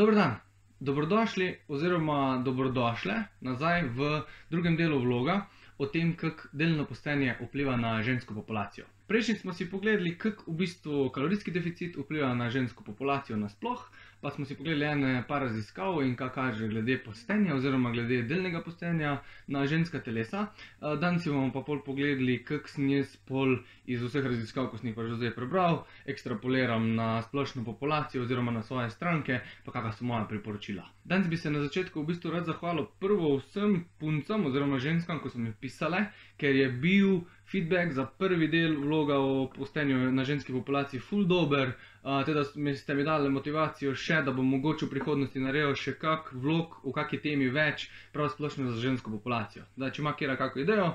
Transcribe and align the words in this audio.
Dobro 0.00 0.14
dan, 0.14 0.36
dobrodošli 0.80 1.46
oziroma 1.68 2.42
dobrodošle 2.44 3.14
nazaj 3.40 3.82
v 3.82 4.22
drugem 4.50 4.76
delu 4.76 4.96
vloga 5.02 5.34
o 5.78 5.86
tem, 5.86 6.14
kako 6.16 6.48
delno 6.52 6.86
postenje 6.88 7.34
vpliva 7.40 7.74
na 7.76 7.90
žensko 8.02 8.34
populacijo. 8.34 8.86
Prejšnji 9.12 9.34
smo 9.42 9.52
si 9.52 9.66
pogledali, 9.70 10.14
kako 10.18 10.46
v 10.46 10.54
bistvu 10.62 11.10
kalorijski 11.12 11.52
deficit 11.52 11.98
vpliva 12.00 12.32
na 12.34 12.48
žensko 12.50 12.84
populacijo 12.86 13.36
nasploh, 13.36 13.82
pa 14.20 14.30
smo 14.30 14.44
si 14.44 14.54
pogledali 14.54 14.84
ene 14.84 15.24
par 15.28 15.42
raziskav 15.42 16.02
in 16.02 16.16
kaj 16.16 16.28
kaže 16.34 16.68
glede 16.68 16.98
postenja 17.04 17.54
oziroma 17.54 17.90
glede 17.90 18.22
delnega 18.22 18.62
postenja 18.62 19.22
na 19.46 19.66
ženska 19.66 20.00
telesa. 20.00 20.46
Eh, 20.46 20.96
Danes 21.00 21.22
si 21.22 21.30
bomo 21.30 21.52
pa 21.52 21.60
pol 21.60 21.82
pogledali, 21.84 22.44
kako 22.44 22.68
sem 22.68 22.88
jaz 22.90 23.16
pol 23.16 23.56
iz 23.86 24.02
vseh 24.02 24.24
raziskav, 24.24 24.70
ko 24.70 24.78
sem 24.78 24.90
jih 24.90 24.96
pa 24.96 25.06
že 25.08 25.16
zdaj 25.16 25.34
prebral, 25.34 25.84
ekstrapoliram 26.06 26.94
na 26.94 27.22
splošno 27.22 27.64
populacijo 27.64 28.22
oziroma 28.22 28.52
na 28.52 28.62
svoje 28.62 28.90
stranke, 28.90 29.40
pa 29.64 29.72
kakšna 29.72 29.92
so 29.92 30.04
moja 30.04 30.24
priporočila. 30.28 30.84
Danes 31.04 31.28
bi 31.28 31.36
se 31.36 31.50
na 31.50 31.60
začetku 31.60 32.02
v 32.02 32.06
bistvu 32.06 32.30
rad 32.30 32.44
zahvalil 32.44 32.86
prvo 33.00 33.36
vsem 33.36 33.84
puncam 33.98 34.46
oziroma 34.46 34.78
ženskam, 34.78 35.20
ko 35.20 35.30
so 35.30 35.38
mi 35.38 35.52
pisale, 35.60 36.04
ker 36.40 36.56
je 36.56 36.68
bil 36.82 37.20
feedback 37.50 37.92
za 37.92 38.06
prvi 38.06 38.48
del 38.48 38.76
vloga 38.80 39.18
o 39.18 39.48
postenju 39.56 40.12
na 40.12 40.24
ženski 40.24 40.52
populaciji 40.52 41.00
full 41.00 41.24
dober, 41.26 41.72
uh, 42.02 42.10
mi 42.54 42.76
ste 42.76 42.94
mi 42.94 43.04
dali 43.04 43.30
motivacijo 43.30 43.94
še, 43.94 44.22
da 44.22 44.32
bom 44.32 44.46
mogoče 44.54 44.86
v 44.86 44.90
prihodnosti 44.92 45.42
naredil 45.42 45.74
še 45.74 45.96
kak 45.98 46.30
vlog 46.32 46.76
v 46.84 46.92
kaki 46.94 47.18
temi 47.24 47.48
več, 47.50 47.88
prav 48.14 48.30
splošno 48.30 48.70
za 48.70 48.78
žensko 48.80 49.10
populacijo. 49.10 49.64
Da, 49.76 49.90
če 49.90 50.02
ima 50.02 50.12
kjera 50.14 50.36
kako 50.38 50.62
idejo, 50.62 50.86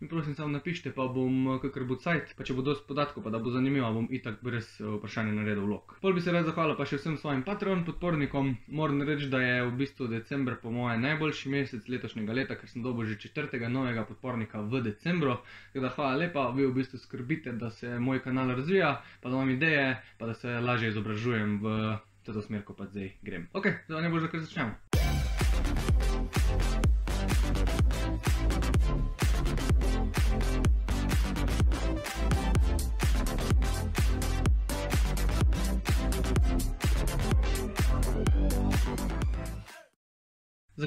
mi 0.00 0.08
prosim 0.08 0.36
samo 0.38 0.54
napišite, 0.54 0.92
pa 0.94 1.08
bom 1.10 1.58
kakor 1.62 1.86
bo 1.88 1.98
cajt, 1.98 2.36
pa 2.38 2.46
če 2.46 2.54
bo 2.54 2.62
dosti 2.62 2.86
podatkov, 2.88 3.26
pa 3.26 3.34
da 3.34 3.42
bo 3.42 3.50
zanimivo, 3.50 3.90
bom 3.98 4.06
itak 4.14 4.38
brez 4.44 4.70
vprašanja 4.78 5.34
naredil 5.34 5.66
vlog. 5.66 5.96
Pol 6.00 6.14
bi 6.14 6.22
se 6.22 6.32
rad 6.34 6.46
zahvalil 6.46 6.78
pa 6.78 6.86
še 6.86 7.00
vsem 7.02 7.18
svojim 7.18 7.42
Patreon 7.42 7.82
podpornikom. 7.88 8.54
Moram 8.70 9.02
reči, 9.02 9.26
da 9.32 9.42
je 9.42 9.66
v 9.66 9.74
bistvu 9.82 10.06
december 10.14 10.60
po 10.62 10.70
moje 10.70 11.00
najboljši 11.02 11.50
mesec 11.50 11.90
letošnjega 11.90 12.38
leta, 12.38 12.60
ker 12.60 12.70
sem 12.70 12.86
dobil 12.86 13.10
že 13.10 13.18
četrtega 13.26 13.68
novega 13.68 14.06
podpornika 14.06 14.62
v 14.62 14.86
decembru. 14.86 14.93
Tako 15.02 15.82
da 15.82 15.92
hvala 15.96 16.16
lepa, 16.16 16.48
vi 16.56 16.66
v 16.66 16.74
bistvu 16.74 16.98
skrbite, 16.98 17.52
da 17.52 17.70
se 17.70 17.98
moj 17.98 18.22
kanal 18.22 18.54
razvija, 18.56 19.02
pa 19.20 19.28
da 19.28 19.34
imam 19.36 19.50
ideje, 19.50 20.02
pa 20.18 20.26
da 20.26 20.34
se 20.34 20.60
lažje 20.60 20.88
izobražujem 20.88 21.60
v 21.62 21.96
to 22.24 22.42
smer, 22.42 22.64
ko 22.64 22.72
pa 22.72 22.86
zdaj 22.86 23.10
grem. 23.22 23.48
Ok, 23.52 23.66
zdaj 23.88 24.02
ne 24.02 24.08
bo 24.08 24.18
že 24.18 24.30
kar 24.32 24.40
začnemo. 24.40 24.72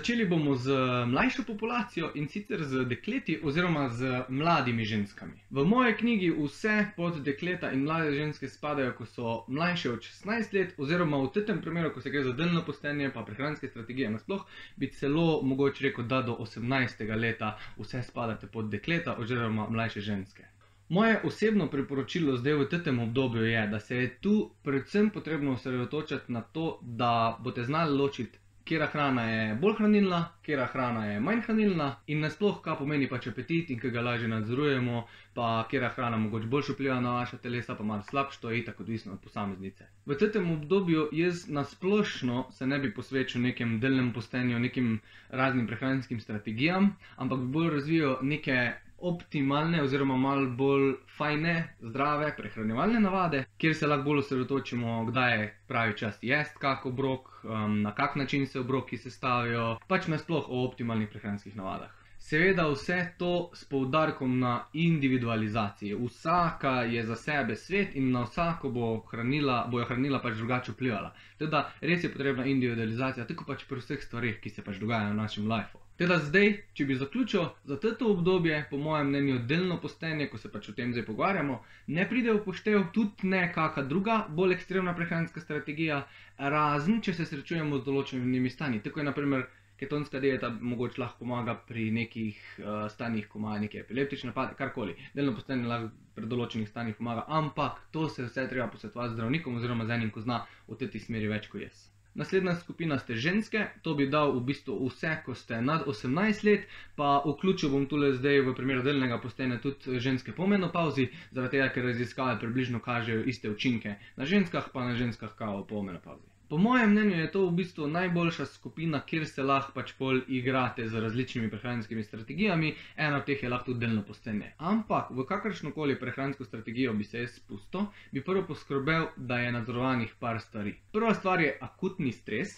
Začeli 0.07 0.25
bomo 0.25 0.55
z 0.55 0.71
mlajšo 1.07 1.43
populacijo 1.43 2.11
in 2.15 2.27
sicer 2.27 2.63
z 2.63 2.85
dekleti 2.85 3.39
oziroma 3.43 3.89
z 3.89 4.23
mladimi 4.29 4.85
ženskami. 4.85 5.33
V 5.49 5.65
moji 5.65 5.93
knjigi 5.93 6.29
vse 6.31 6.85
pod 6.95 7.17
dekleta 7.23 7.71
in 7.71 7.83
mlade 7.83 8.13
ženske 8.15 8.47
spadajo, 8.47 8.93
ko 8.93 9.05
so 9.05 9.43
mlajše 9.47 9.91
od 9.91 9.99
16 9.99 10.55
let, 10.55 10.73
oziroma 10.77 11.17
v 11.17 11.43
tem 11.43 11.59
primeru, 11.61 11.91
ko 11.91 12.01
se 12.01 12.09
gre 12.09 12.23
za 12.23 12.31
delno 12.31 12.63
postenje, 12.65 13.11
pa 13.13 13.25
prehranske 13.27 13.67
strategije 13.67 14.09
nasploh, 14.09 14.47
bi 14.77 14.87
celo 14.87 15.41
mogoče 15.43 15.83
rekel, 15.89 16.07
da 16.07 16.21
do 16.21 16.37
18. 16.39 17.03
leta 17.19 17.57
vse 17.77 18.03
spadate 18.03 18.47
pod 18.47 18.71
dekleta 18.71 19.17
oziroma 19.19 19.67
mlajše 19.69 20.01
ženske. 20.01 20.47
Moje 20.89 21.19
osebno 21.23 21.67
priporočilo 21.67 22.37
zdaj 22.37 22.53
v 22.53 22.83
tem 22.83 22.99
obdobju 22.99 23.43
je, 23.43 23.67
da 23.67 23.79
se 23.79 23.97
je 23.97 24.09
tu 24.21 24.51
predvsem 24.63 25.09
potrebno 25.09 25.51
osredotočiti 25.51 26.31
na 26.31 26.41
to, 26.41 26.79
da 26.81 27.37
boste 27.43 27.63
znali 27.63 27.97
ločiti 27.97 28.39
kera 28.67 28.87
hrana 28.91 29.23
je 29.29 29.55
bolj 29.61 29.75
hranilna, 29.77 30.19
kera 30.45 30.65
hrana 30.71 31.05
je 31.05 31.19
manj 31.19 31.41
hranilna 31.45 31.87
in 32.07 32.19
nasploh, 32.25 32.59
kaj 32.63 32.75
pomeni 32.81 33.07
pač 33.09 33.29
apetit 33.31 33.69
in 33.71 33.79
kaj 33.79 33.93
ga 33.95 34.03
lažje 34.03 34.27
nadzorujemo, 34.31 35.03
pa 35.37 35.47
kera 35.71 35.89
hrana 35.95 36.17
mogoče 36.19 36.49
bolj 36.51 36.71
vpliva 36.73 36.99
na 37.01 37.13
vaše 37.19 37.39
telesa, 37.43 37.75
pa 37.75 37.83
malo 37.83 38.03
slabše, 38.09 38.41
to 38.41 38.51
je 38.51 38.59
itak 38.59 38.79
odvisno 38.83 39.13
od 39.13 39.21
posameznice. 39.23 39.87
V 40.05 40.17
tem 40.19 40.51
obdobju 40.51 41.09
jaz 41.11 41.47
nasplošno 41.47 42.47
se 42.51 42.67
ne 42.67 42.79
bi 42.79 42.93
posvečal 42.93 43.41
nekem 43.41 43.79
delnem 43.79 44.11
postenju, 44.13 44.59
nekim 44.59 44.99
raznim 45.29 45.67
prehranskim 45.67 46.19
strategijam, 46.19 46.95
ampak 47.15 47.39
bi 47.39 47.53
bolj 47.53 47.69
razvijal 47.79 48.19
neke 48.21 48.73
optimalne 48.97 49.81
oziroma 49.83 50.17
malo 50.17 50.49
bolj 50.49 50.93
fajne, 51.17 51.75
zdrave 51.79 52.31
prehranjevalne 52.37 52.99
navade, 52.99 53.43
kjer 53.57 53.75
se 53.75 53.87
lahko 53.87 54.09
bolj 54.09 54.19
osredotočimo, 54.19 55.05
kdaj 55.05 55.37
je 55.39 55.51
pravi 55.67 55.97
čas 55.97 56.19
jesti 56.21 56.59
kak 56.59 56.85
obrok, 56.85 57.29
um, 57.43 57.81
na 57.81 57.95
kak 57.95 58.15
način 58.15 58.47
se 58.47 58.59
obroki 58.59 58.97
sestavijo, 58.97 59.77
pač 59.87 60.07
nasploh 60.07 60.49
o 60.49 60.65
optimalnih 60.65 61.09
prehranskih 61.09 61.55
navadah. 61.55 61.93
Seveda 62.19 62.65
vse 62.67 63.13
to 63.17 63.51
s 63.53 63.65
poudarkom 63.65 64.39
na 64.39 64.65
individualizaciji. 64.73 65.95
Vsaka 65.95 66.71
je 66.81 67.05
za 67.05 67.15
sebe 67.15 67.55
svet 67.55 67.95
in 67.95 68.11
na 68.11 68.23
vsako 68.23 68.69
bo 68.69 68.87
hranila, 69.11 69.67
bojo 69.71 69.85
hranila 69.85 70.19
pač 70.19 70.35
drugače 70.41 70.71
vplivala. 70.71 71.13
Teda 71.37 71.69
res 71.81 72.03
je 72.03 72.11
potrebna 72.11 72.45
individualizacija, 72.45 73.27
tako 73.27 73.45
pač 73.47 73.63
pri 73.69 73.79
vseh 73.79 74.03
stvarih, 74.03 74.41
ki 74.41 74.49
se 74.49 74.65
pač 74.65 74.81
dogajajo 74.81 75.13
v 75.13 75.21
našem 75.21 75.47
lifeu. 75.51 75.86
Teda 75.97 76.19
zdaj, 76.21 76.51
če 76.77 76.85
bi 76.85 76.95
zaključil, 76.95 77.45
za 77.65 77.75
to 77.81 78.11
obdobje, 78.11 78.57
po 78.69 78.77
mojem 78.77 79.07
mnenju, 79.09 79.39
delno 79.49 79.79
postenje, 79.81 80.27
ko 80.29 80.37
se 80.37 80.51
pač 80.53 80.69
o 80.69 80.73
tem 80.77 80.91
zdaj 80.93 81.07
pogovarjamo, 81.07 81.55
ne 81.87 82.05
pride 82.09 82.35
v 82.35 82.43
poštev 82.45 82.83
tudi 82.93 83.31
ne 83.31 83.47
kakšna 83.53 83.83
druga, 83.89 84.17
bolj 84.29 84.53
ekstremna 84.53 84.93
prehranska 84.93 85.41
strategija, 85.41 86.03
razen 86.37 87.01
če 87.01 87.17
se 87.17 87.25
srečujemo 87.25 87.81
z 87.81 87.87
določenimi 87.89 88.53
stanji. 88.53 88.83
Tako 88.85 89.01
je 89.01 89.07
naprimer 89.09 89.47
ketonska 89.81 90.21
dieta 90.21 90.49
mogoče 90.49 91.01
lahko 91.01 91.25
pomaga 91.25 91.57
pri 91.67 91.89
nekih 91.91 92.37
uh, 92.61 92.85
stanjih, 92.93 93.25
ko 93.29 93.41
ima 93.41 93.57
neke 93.65 93.81
epileptične 93.81 94.31
napade, 94.31 94.53
karkoli. 94.57 94.95
Delno 95.17 95.33
postenje 95.33 95.69
lahko 95.69 95.91
pri 96.13 96.29
določenih 96.29 96.69
stanjih 96.69 97.01
pomaga, 97.01 97.25
ampak 97.41 97.81
to 97.91 98.05
se 98.09 98.29
vse 98.29 98.47
treba 98.53 98.69
posvetovati 98.73 99.15
z 99.15 99.17
zdravnikom 99.17 99.57
oziroma 99.57 99.89
z 99.89 99.97
enim, 99.97 100.13
ko 100.13 100.21
zna 100.21 100.43
v 100.69 100.77
tej 100.85 101.07
smeri 101.09 101.29
več 101.33 101.49
kot 101.49 101.65
jaz. 101.65 101.87
Naslednja 102.17 102.55
skupina 102.55 102.97
ste 102.99 103.15
ženske, 103.15 103.67
to 103.85 103.93
bi 103.93 104.07
dal 104.09 104.31
v 104.33 104.41
bistvu 104.47 104.77
vse, 104.87 105.11
ko 105.25 105.35
ste 105.37 105.59
nad 105.61 105.83
18 105.85 106.45
let, 106.47 106.63
pa 106.97 107.21
vključil 107.25 107.69
bom 107.69 107.85
tule 107.85 108.09
zdaj 108.17 108.41
v 108.47 108.55
primeru 108.57 108.81
delnega 108.81 109.19
postenja 109.21 109.59
tudi 109.61 109.99
ženske 110.01 110.33
po 110.33 110.47
menopauzi, 110.49 111.05
zaradi 111.31 111.59
tega, 111.59 111.67
ker 111.75 111.85
raziskave 111.91 112.39
približno 112.41 112.81
kažejo 112.81 113.21
iste 113.29 113.53
učinke 113.53 113.99
na 114.17 114.25
ženskah, 114.25 114.73
pa 114.73 114.89
na 114.89 114.97
ženskah 114.97 115.37
kao 115.37 115.61
po 115.69 115.83
menopauzi. 115.85 116.36
Po 116.49 116.57
mojem 116.57 116.91
mnenju 116.91 117.15
je 117.19 117.31
to 117.31 117.41
v 117.45 117.51
bistvu 117.51 117.87
najboljša 117.87 118.45
skupina, 118.45 119.01
kjer 119.05 119.25
se 119.27 119.43
lahko 119.43 119.73
pač 119.75 119.89
pol 119.99 120.21
igrate 120.27 120.85
z 120.87 121.01
različnimi 121.03 121.49
prehranskimi 121.51 122.03
strategijami, 122.03 122.69
ena 122.95 123.17
od 123.17 123.25
teh 123.27 123.43
je 123.43 123.49
lahko 123.49 123.65
tudi 123.65 123.83
delno 123.83 124.03
postenje. 124.07 124.53
Ampak 124.57 125.09
v 125.11 125.25
kakršno 125.27 125.73
koli 125.75 125.99
prehransko 125.99 126.47
strategijo 126.47 126.93
bi 126.93 127.03
se 127.03 127.25
jaz 127.25 127.35
spustil, 127.41 127.89
bi 128.11 128.23
prvo 128.23 128.45
poskrbel, 128.47 129.09
da 129.17 129.41
je 129.43 129.51
nadzorovanih 129.51 130.15
par 130.19 130.39
stvari. 130.39 130.77
Prva 130.91 131.13
stvar 131.19 131.43
je 131.43 131.51
akutni 131.61 132.15
stres, 132.15 132.55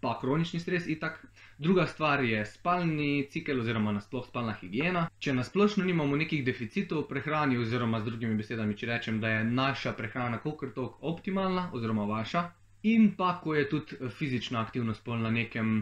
pa 0.00 0.16
kronični 0.20 0.60
stres 0.60 0.86
itak. 0.86 1.20
Druga 1.58 1.86
stvar 1.86 2.24
je 2.24 2.44
spalni 2.46 3.28
cikel 3.30 3.60
oziroma 3.60 3.92
nasploh 3.92 4.24
spalna 4.26 4.56
higiena. 4.62 5.08
Če 5.18 5.36
nasplošno 5.36 5.84
nimamo 5.84 6.16
nekih 6.16 6.44
deficitov 6.44 7.04
v 7.04 7.08
prehrani 7.12 7.60
oziroma 7.60 8.00
z 8.00 8.12
drugimi 8.14 8.40
besedami, 8.40 8.76
če 8.76 8.94
rečem, 8.94 9.20
da 9.20 9.36
je 9.36 9.44
naša 9.44 9.92
prehrana 9.92 10.38
kolikor 10.38 10.72
tok 10.72 11.02
optimalna 11.02 11.68
oziroma 11.76 12.08
vaša. 12.08 12.50
In 12.86 13.12
pa, 13.18 13.36
ko 13.42 13.54
je 13.54 13.68
tudi 13.68 14.10
fizična 14.14 14.60
aktivnost 14.62 15.04
pol 15.04 15.18
na 15.18 15.30
nekem 15.30 15.80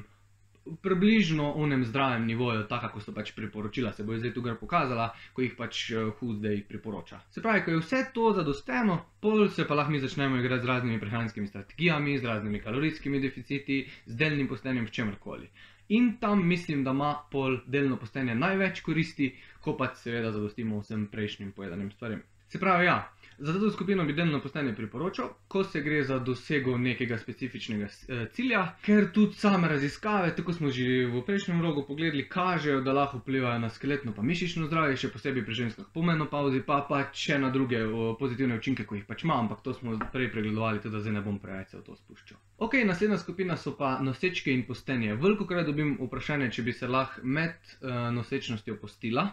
približno 0.83 1.53
unem 1.57 1.85
zdravem 1.85 2.27
nivoju, 2.27 2.63
tako 2.69 2.89
kot 2.95 3.05
so 3.05 3.13
pač 3.13 3.33
priporočila, 3.37 3.93
se 3.93 4.05
bo 4.05 4.17
zdaj 4.17 4.33
tukaj 4.35 4.57
pokazala, 4.61 5.11
ko 5.37 5.45
jih 5.45 5.53
pač 5.59 5.83
HUD 6.19 6.39
zdaj 6.39 6.63
priporoča. 6.69 7.21
Se 7.31 7.43
pravi, 7.45 7.65
ko 7.65 7.75
je 7.75 7.83
vse 7.83 8.01
to 8.15 8.33
zadosteno, 8.33 8.99
pol 9.21 9.49
se 9.49 9.67
pa 9.69 9.77
lahko 9.77 9.93
mi 9.93 10.01
začnemo 10.01 10.41
igrati 10.41 10.65
z 10.65 10.71
raznimi 10.73 11.01
prehranskimi 11.01 11.47
strategijami, 11.47 12.19
z 12.19 12.25
raznimi 12.25 12.63
kalorijskimi 12.65 13.21
deficiti, 13.21 13.85
z 14.07 14.17
delnim 14.17 14.49
postenjem, 14.49 14.89
s 14.89 14.97
čemkoli. 14.97 15.51
In 15.89 16.17
tam 16.21 16.47
mislim, 16.49 16.85
da 16.85 16.91
ima 16.91 17.15
pol 17.31 17.59
delno 17.67 17.97
postenje 18.01 18.35
največ 18.35 18.81
koristi, 18.81 19.35
ko 19.61 19.77
pač 19.77 20.01
seveda 20.07 20.33
zadostimo 20.33 20.81
vsem 20.81 21.11
prejšnjim 21.13 21.53
povedanim 21.53 21.91
stvarem. 21.93 22.23
Se 22.49 22.61
pravi, 22.61 22.87
ja, 22.87 23.03
za 23.39 23.53
to 23.53 23.71
skupino 23.71 24.05
bi 24.05 24.13
delno 24.13 24.41
postenje 24.41 24.75
priporočal, 24.75 25.29
ko 25.49 25.65
se 25.65 25.81
gre 25.81 26.05
za 26.05 26.19
dosego 26.19 26.79
nekega 26.79 27.19
specifičnega 27.19 27.89
cilja, 28.33 28.63
ker 28.85 29.11
tudi 29.13 29.35
same 29.35 29.69
raziskave, 29.69 30.33
tako 30.37 30.53
smo 30.53 30.71
že 30.71 31.07
v 31.13 31.23
prejšnjem 31.27 31.61
vlogu 31.61 31.85
pogledali, 31.87 32.29
kažejo, 32.29 32.81
da 32.81 32.93
lahko 32.93 33.19
vplivajo 33.19 33.59
na 33.59 33.71
skeletno 33.71 34.15
pa 34.15 34.23
mišično 34.23 34.67
zdravje, 34.67 34.97
še 34.97 35.13
posebej 35.13 35.45
pri 35.45 35.55
ženskah 35.55 35.87
po 35.95 36.03
menopauzi, 36.03 36.63
pa 36.67 36.81
pa 36.89 37.05
še 37.13 37.39
na 37.39 37.51
druge 37.51 37.85
pozitivne 38.19 38.59
učinke, 38.59 38.85
ko 38.85 38.95
jih 38.95 39.07
pač 39.07 39.25
ima, 39.25 39.39
ampak 39.39 39.63
to 39.63 39.75
smo 39.75 39.99
prej 40.13 40.31
pregledovali, 40.33 40.83
tudi 40.83 41.01
zdaj 41.01 41.19
ne 41.19 41.25
bom 41.25 41.39
preveč 41.39 41.75
se 41.75 41.79
v 41.79 41.87
to 41.87 41.97
spuščal. 41.97 42.39
Ok, 42.59 42.79
naslednja 42.87 43.19
skupina 43.19 43.57
so 43.57 43.75
pa 43.79 43.99
nosečke 44.03 44.53
in 44.53 44.63
postenje. 44.67 45.17
Veliko 45.19 45.47
krat 45.47 45.67
dobim 45.67 45.97
vprašanje, 46.01 46.53
če 46.55 46.63
bi 46.63 46.73
se 46.73 46.91
lahko 46.91 47.25
med 47.25 47.57
uh, 47.81 48.11
nosečnostjo 48.15 48.79
postila 48.81 49.27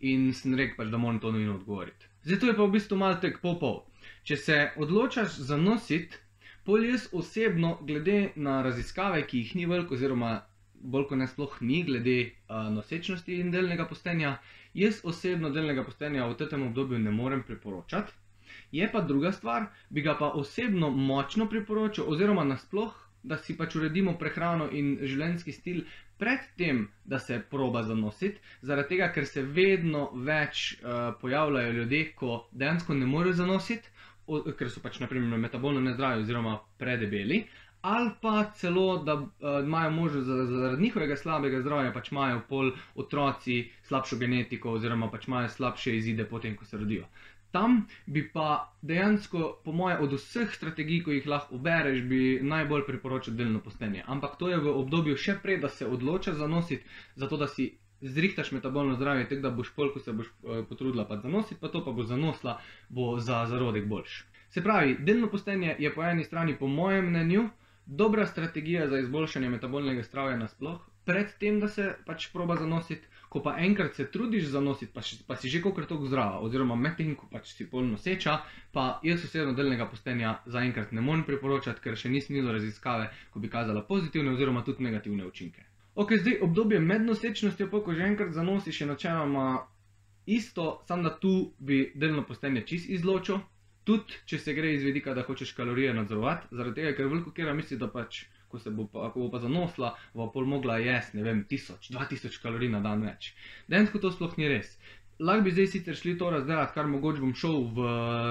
in 0.00 0.28
sem 0.36 0.54
rekel 0.54 0.76
pač, 0.76 0.92
da 0.92 1.00
moram 1.00 1.20
to 1.22 1.32
nujno 1.32 1.56
odgovoriti. 1.56 2.15
Zdaj 2.26 2.38
to 2.42 2.46
je 2.50 2.56
pa 2.58 2.66
v 2.66 2.74
bistvu 2.74 2.98
malo 2.98 3.20
tek 3.22 3.38
pol. 3.40 3.84
Če 4.26 4.36
se 4.36 4.56
odločaš 4.82 5.38
za 5.48 5.56
nosit, 5.56 6.18
Pol 6.66 6.82
jaz 6.84 7.04
osebno, 7.14 7.68
glede 7.86 8.32
na 8.34 8.56
raziskave, 8.66 9.20
ki 9.30 9.38
jih 9.38 9.50
ni 9.54 9.66
veliko, 9.70 9.94
oziroma 9.94 10.30
bolj 10.94 11.04
kot 11.10 11.20
ne 11.20 11.28
sploh 11.30 11.52
ni, 11.62 11.76
glede 11.86 12.14
uh, 12.24 12.64
nosečnosti 12.74 13.36
in 13.42 13.52
delnega 13.54 13.86
postenja, 13.86 14.32
jaz 14.74 14.98
osebno 15.12 15.52
delnega 15.54 15.84
postenja 15.86 16.26
v 16.26 16.34
tem 16.40 16.64
obdobju 16.66 16.98
ne 17.04 17.12
morem 17.14 17.44
priporočati. 17.46 18.16
Je 18.74 18.88
pa 18.90 19.04
druga 19.12 19.30
stvar, 19.32 19.68
bi 19.90 20.02
ga 20.02 20.16
pa 20.18 20.32
osebno 20.42 20.90
močno 20.90 21.46
priporočil, 21.54 22.10
oziroma 22.10 22.42
nasploh, 22.50 22.98
da 23.26 23.38
si 23.42 23.56
pač 23.58 23.74
uredimo 23.76 24.14
prehrano 24.18 24.68
in 24.70 24.96
življenjski 25.02 25.52
stil 25.52 25.82
predtem, 26.18 26.86
da 27.04 27.18
se 27.18 27.40
proba 27.50 27.82
zanositi, 27.82 28.40
zaradi 28.62 28.94
tega, 28.94 29.10
ker 29.12 29.26
se 29.28 29.42
vedno 29.42 30.08
več 30.28 30.62
uh, 30.78 31.12
pojavljajo 31.20 31.74
ljudje, 31.80 32.02
ko 32.16 32.38
dejansko 32.52 32.96
ne 32.96 33.06
morejo 33.10 33.36
zanositi, 33.42 33.92
o, 34.26 34.40
ker 34.58 34.70
so 34.72 34.82
pač 34.84 35.00
naprimer 35.02 35.38
metabolno 35.42 35.82
nezdravi 35.84 36.24
oziroma 36.24 36.56
predebeli. 36.80 37.44
Ali 37.86 38.10
pa 38.22 38.48
celo, 38.58 38.86
da 39.06 39.14
uh, 39.20 39.28
imajo 39.62 39.90
možnost 39.94 40.26
zaradi 40.26 40.82
njihovega 40.82 41.16
slabega 41.20 41.60
zdravja, 41.62 41.92
pač 41.94 42.10
imajo 42.10 42.40
pol 42.48 42.72
otroci 42.98 43.60
slabšo 43.86 44.18
genetiko, 44.22 44.72
oziroma 44.80 45.10
pač 45.12 45.28
imajo 45.28 45.52
slabše 45.58 45.94
izide, 46.00 46.26
potem 46.26 46.56
ko 46.56 46.64
se 46.66 46.80
rodijo. 46.80 47.06
Tam 47.56 47.78
bi 48.06 48.22
pa 48.32 48.48
dejansko, 48.82 49.46
po 49.64 49.72
mojem, 49.72 50.02
od 50.04 50.12
vseh 50.18 50.52
strategij, 50.52 51.00
ko 51.06 51.16
jih 51.16 51.28
lahko 51.32 51.56
ubereš, 51.56 52.02
bi 52.10 52.20
najbolj 52.44 52.84
priporočil 52.90 53.38
delno 53.38 53.62
postenje. 53.64 54.04
Ampak 54.06 54.36
to 54.36 54.50
je 54.52 54.60
v 54.60 54.76
obdobju 54.82 55.16
še 55.16 55.38
prej, 55.42 55.62
da 55.64 55.72
se 55.72 55.88
odloča 55.88 56.34
zanositi, 56.36 56.84
zato 57.16 57.40
da 57.40 57.48
si 57.48 57.70
zrihtaš 58.00 58.52
metabolno 58.52 58.94
zdravje, 58.94 59.28
tako 59.28 59.42
da 59.42 59.50
boš 59.50 59.72
pol, 59.76 59.92
ko 59.94 60.04
se 60.04 60.12
boš 60.12 60.26
uh, 60.28 60.64
potrudila 60.68 61.06
pa 61.08 61.16
zanositi, 61.16 61.60
pa 61.60 61.72
to 61.72 61.84
pa 61.84 61.96
bo 61.96 62.04
zanosla, 62.04 62.58
bo 62.88 63.14
za 63.20 63.46
zarodek 63.48 63.86
boljš. 63.88 64.24
Se 64.50 64.62
pravi, 64.62 64.96
delno 65.00 65.30
postenje 65.32 65.76
je 65.78 65.94
po 65.94 66.04
eni 66.04 66.24
strani, 66.24 66.58
po 66.58 66.68
mojem 66.68 67.08
mnenju, 67.10 67.48
dobra 67.86 68.26
strategija 68.26 68.88
za 68.88 68.98
izboljšanje 68.98 69.48
metabolnega 69.48 70.02
zdravja 70.02 70.36
nasploh, 70.36 70.80
predtem, 71.04 71.60
da 71.60 71.68
se 71.68 71.94
pač 72.06 72.28
proba 72.32 72.56
zanositi, 72.56 73.06
ko 73.36 73.42
pa 73.44 73.52
enkrat 73.60 73.94
se 73.94 74.06
trudiš 74.10 74.44
zanositi, 74.48 74.92
pa, 74.94 75.02
pa 75.26 75.36
si 75.36 75.48
že 75.52 75.60
kokrat 75.60 75.88
tako 75.88 76.06
zdrava, 76.08 76.38
oziroma 76.40 76.76
medtem, 76.76 77.12
ko 77.20 77.26
pač 77.28 77.50
si 77.52 77.66
polno 77.68 77.98
noseča, 77.98 78.38
pa 78.72 78.84
jaz 79.04 79.26
osebno 79.28 79.52
delnega 79.52 79.84
postenja 79.90 80.38
zaenkrat 80.46 80.94
ne 80.96 81.04
morem 81.04 81.24
priporočati, 81.28 81.82
ker 81.84 81.98
še 82.00 82.08
nisem 82.08 82.38
videl 82.38 82.54
raziskave, 82.56 83.10
ko 83.34 83.42
bi 83.44 83.50
kazala 83.52 83.82
pozitivne 83.84 84.32
oziroma 84.32 84.62
tudi 84.64 84.86
negativne 84.88 85.28
učinke. 85.28 85.66
Ok, 86.00 86.14
zdaj 86.22 86.38
obdobje 86.48 86.80
med 86.80 87.04
nosečnostjo, 87.04 87.68
pa 87.68 87.82
ko 87.84 87.92
že 87.92 88.08
enkrat 88.08 88.32
zanosiš, 88.32 88.80
je 88.80 88.88
načeloma 88.88 89.44
isto, 90.38 90.80
samo 90.88 91.02
da 91.02 91.12
tu 91.20 91.52
bi 91.58 91.92
delno 91.94 92.24
postenje 92.24 92.64
čist 92.72 92.88
izločil. 92.88 93.44
Tudi, 93.84 94.16
če 94.26 94.38
se 94.38 94.56
gre 94.56 94.72
iz 94.74 94.82
vidika, 94.82 95.12
da 95.14 95.28
hočeš 95.28 95.52
kalorije 95.54 95.92
nadzorovati, 95.94 96.48
zaradi 96.56 96.80
tega, 96.80 96.96
ker 96.96 97.12
veliko 97.12 97.36
kera 97.36 97.52
misli, 97.54 97.76
da 97.78 97.86
pač 97.92 98.24
ko 98.48 98.58
se 98.58 98.70
bo 98.70 98.86
pa, 98.92 99.10
bo 99.14 99.30
pa 99.30 99.40
zanosla, 99.42 99.94
bo 100.14 100.30
pol 100.34 100.46
mogla 100.46 100.78
jesti, 100.82 101.18
ne 101.18 101.26
vem, 101.26 101.44
1000, 101.50 101.90
2000 101.92 102.42
kalorij 102.42 102.70
na 102.72 102.80
dan 102.84 103.02
več. 103.02 103.32
Dejansko 103.68 104.02
to 104.02 104.12
sploh 104.14 104.38
ni 104.38 104.48
res. 104.48 104.76
Lahko 105.18 105.46
bi 105.46 105.50
zdaj 105.50 105.66
sicer 105.72 105.96
šli 105.96 106.18
to 106.18 106.30
razdelati, 106.30 106.74
kar 106.74 106.86
mogoče 106.92 107.22
bom 107.22 107.30
šel 107.34 107.54
v 107.76 107.84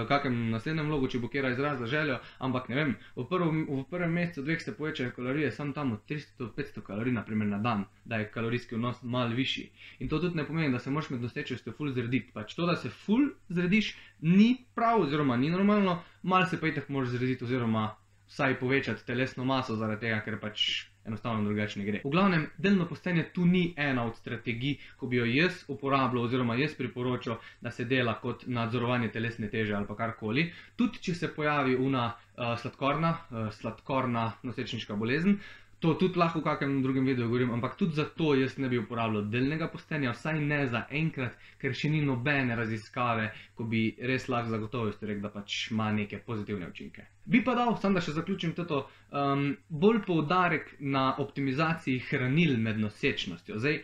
kakem 0.09 0.35
naslednjem 0.51 0.91
vlogu, 0.91 1.07
če 1.09 1.21
bo 1.23 1.29
kera 1.33 1.49
izrazila 1.49 1.89
željo, 1.89 2.17
ampak 2.45 2.67
ne 2.69 2.75
vem, 2.77 2.91
v, 3.15 3.25
prv, 3.31 3.47
v 3.69 3.85
prvem 3.89 4.13
mesecu 4.13 4.43
dveh 4.45 4.61
se 4.61 4.73
povečajo 4.77 5.15
kalorije, 5.15 5.49
sam 5.55 5.71
tam 5.73 5.95
od 5.95 6.03
300 6.11 6.37
do 6.43 6.51
500 6.57 6.85
kalorij 6.85 7.17
naprimer 7.17 7.49
na 7.49 7.57
dan, 7.63 7.87
da 8.05 8.21
je 8.21 8.29
kalorijski 8.35 8.77
vnos 8.77 9.01
mal 9.01 9.33
višji. 9.33 9.71
In 9.99 10.13
to 10.13 10.21
tudi 10.21 10.37
ne 10.37 10.45
pomeni, 10.45 10.69
da 10.77 10.79
se 10.79 10.93
moraš 10.93 11.09
med 11.09 11.25
nosečnostjo 11.25 11.73
ful 11.73 11.89
zrediti. 11.97 12.29
Pač 12.37 12.53
to, 12.53 12.69
da 12.69 12.77
se 12.77 12.93
ful 12.93 13.31
zrediš, 13.49 13.95
ni 14.21 14.51
prav 14.77 15.07
oziroma 15.07 15.41
ni 15.41 15.49
normalno, 15.49 16.03
mal 16.21 16.45
se 16.45 16.61
pa 16.61 16.69
itak 16.69 16.93
moraš 16.93 17.17
zrediti 17.17 17.49
oziroma 17.49 17.95
vsaj 18.27 18.59
povečati 18.59 19.05
telesno 19.05 19.45
maso, 19.45 19.75
zaradi 19.75 20.07
tega, 20.07 20.19
ker 20.25 20.39
pač 20.41 20.85
enostavno 21.05 21.43
drugače 21.43 21.79
ne 21.79 21.85
gre. 21.85 22.01
V 22.03 22.09
glavnem, 22.09 22.47
delno 22.57 22.87
postenje 22.89 23.27
tu 23.33 23.45
ni 23.45 23.73
ena 23.77 24.05
od 24.05 24.15
strategij, 24.17 24.79
ko 24.97 25.07
bi 25.07 25.19
jo 25.19 25.25
jaz 25.29 25.63
uporabljal, 25.67 26.23
oziroma 26.25 26.55
jaz 26.57 26.73
priporočal, 26.77 27.37
da 27.61 27.71
se 27.71 27.85
dela 27.85 28.15
kot 28.21 28.47
nadzorovanje 28.47 29.11
telesne 29.13 29.49
teže 29.49 29.75
ali 29.77 29.97
karkoli. 29.97 30.47
Tudi 30.75 31.01
če 31.01 31.15
se 31.15 31.29
pojavi 31.35 31.75
una 31.75 32.07
uh, 32.13 32.55
sladkorna, 32.61 33.13
uh, 33.29 33.51
sladkorna 33.53 34.31
nosečniška 34.43 34.95
bolezen, 34.95 35.37
To 35.79 35.93
tudi 35.93 36.19
lahko 36.19 36.39
v 36.39 36.43
kakšnem 36.43 36.81
drugem 36.83 37.05
videu 37.05 37.27
govorim, 37.27 37.51
ampak 37.51 37.75
tudi 37.75 37.95
zato 37.95 38.31
jaz 38.35 38.55
ne 38.57 38.69
bi 38.71 38.77
uporabljal 38.79 39.25
delnega 39.29 39.67
postenja, 39.67 40.13
vsaj 40.15 40.39
ne 40.41 40.59
za 40.71 40.85
enkrat, 40.89 41.35
ker 41.61 41.75
še 41.75 41.91
ni 41.91 41.99
nobene 42.01 42.55
raziskave, 42.55 43.25
ko 43.55 43.67
bi 43.67 43.81
res 43.99 44.29
lahko 44.31 44.53
zagotovil, 44.53 45.19
da 45.21 45.29
pač 45.33 45.57
ima 45.71 45.89
neke 45.91 46.21
pozitivne 46.25 46.69
učinke. 46.71 47.05
Bi 47.25 47.43
pa 47.43 47.57
dal, 47.59 47.75
samo 47.77 47.99
da 47.99 48.05
še 48.05 48.15
zaključim 48.15 48.55
to, 48.55 48.85
um, 49.11 49.49
bolj 49.69 50.01
poudarek 50.07 50.71
na 50.79 51.09
optimizaciji 51.19 51.99
hranil 52.07 52.55
med 52.57 52.79
nosečnostjo. 52.79 53.59
Zdaj, 53.59 53.83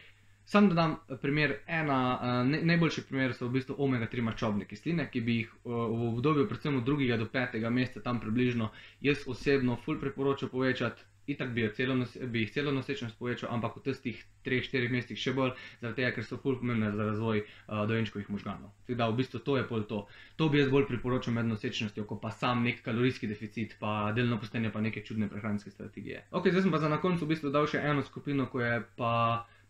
Sam 0.52 0.66
da 0.70 0.76
dam 0.76 0.96
primer, 1.22 1.52
ena 1.68 1.98
uh, 2.18 2.66
najboljši 2.66 3.02
primer 3.08 3.32
so 3.34 3.46
v 3.48 3.54
bistvu 3.54 3.76
omega-3 3.86 4.24
mačobne 4.26 4.66
kisline, 4.68 5.06
ki 5.14 5.22
bi 5.24 5.36
jih 5.38 5.54
uh, 5.64 5.76
v 5.88 6.10
obdobju, 6.10 6.48
predvsem 6.50 6.76
od 6.82 6.90
2. 6.90 7.18
do 7.22 7.28
5. 7.36 7.56
meseca, 7.72 8.02
tam 8.04 8.20
približno, 8.20 8.68
jaz 9.02 9.24
osebno 9.32 9.78
ful 9.86 10.00
priporočam 10.02 10.50
povečati 10.52 11.08
itak 11.28 11.54
bi, 11.54 11.70
celo 11.76 11.96
nos, 11.96 12.18
bi 12.18 12.40
jih 12.46 12.52
celo 12.52 12.72
nosečnost 12.72 13.18
povečal, 13.20 13.52
ampak 13.54 13.78
v 13.78 13.84
tistih 13.86 14.24
3-4 14.46 14.90
mesecih 14.92 15.20
še 15.20 15.34
bolj, 15.38 15.54
zaradi 15.82 16.02
tega, 16.02 16.12
ker 16.16 16.26
so 16.26 16.40
fulj 16.42 16.60
pomembne 16.62 16.90
za 16.96 17.06
razvoj 17.12 17.44
uh, 17.44 17.84
dojenčkovih 17.90 18.30
možganov. 18.34 18.74
Tako 18.88 18.98
da 18.98 19.10
v 19.12 19.18
bistvu 19.22 19.44
to 19.46 19.58
je 19.60 19.68
pol 19.70 19.86
to. 19.90 20.02
To 20.42 20.50
bi 20.50 20.62
jaz 20.62 20.74
bolj 20.74 20.88
priporočal 20.90 21.38
med 21.38 21.50
nosečnostjo, 21.52 22.08
kot 22.10 22.22
pa 22.24 22.34
sam 22.34 22.66
nek 22.66 22.82
kalorijski 22.86 23.30
deficit, 23.30 23.78
pa 23.80 24.12
delno 24.18 24.42
postenje, 24.42 24.74
pa 24.74 24.82
neke 24.82 25.06
čudne 25.06 25.30
prehranske 25.30 25.72
strategije. 25.72 26.26
Ok, 26.32 26.50
zdaj 26.50 26.68
sem 26.68 26.74
pa 26.74 26.82
za 26.82 26.90
na 26.90 27.02
koncu 27.02 27.26
v 27.26 27.36
bistvu 27.36 27.54
dal 27.54 27.70
še 27.70 27.84
eno 27.86 28.04
skupino, 28.08 28.50
ko 28.50 28.64
je 28.64 28.82
pa 28.98 29.16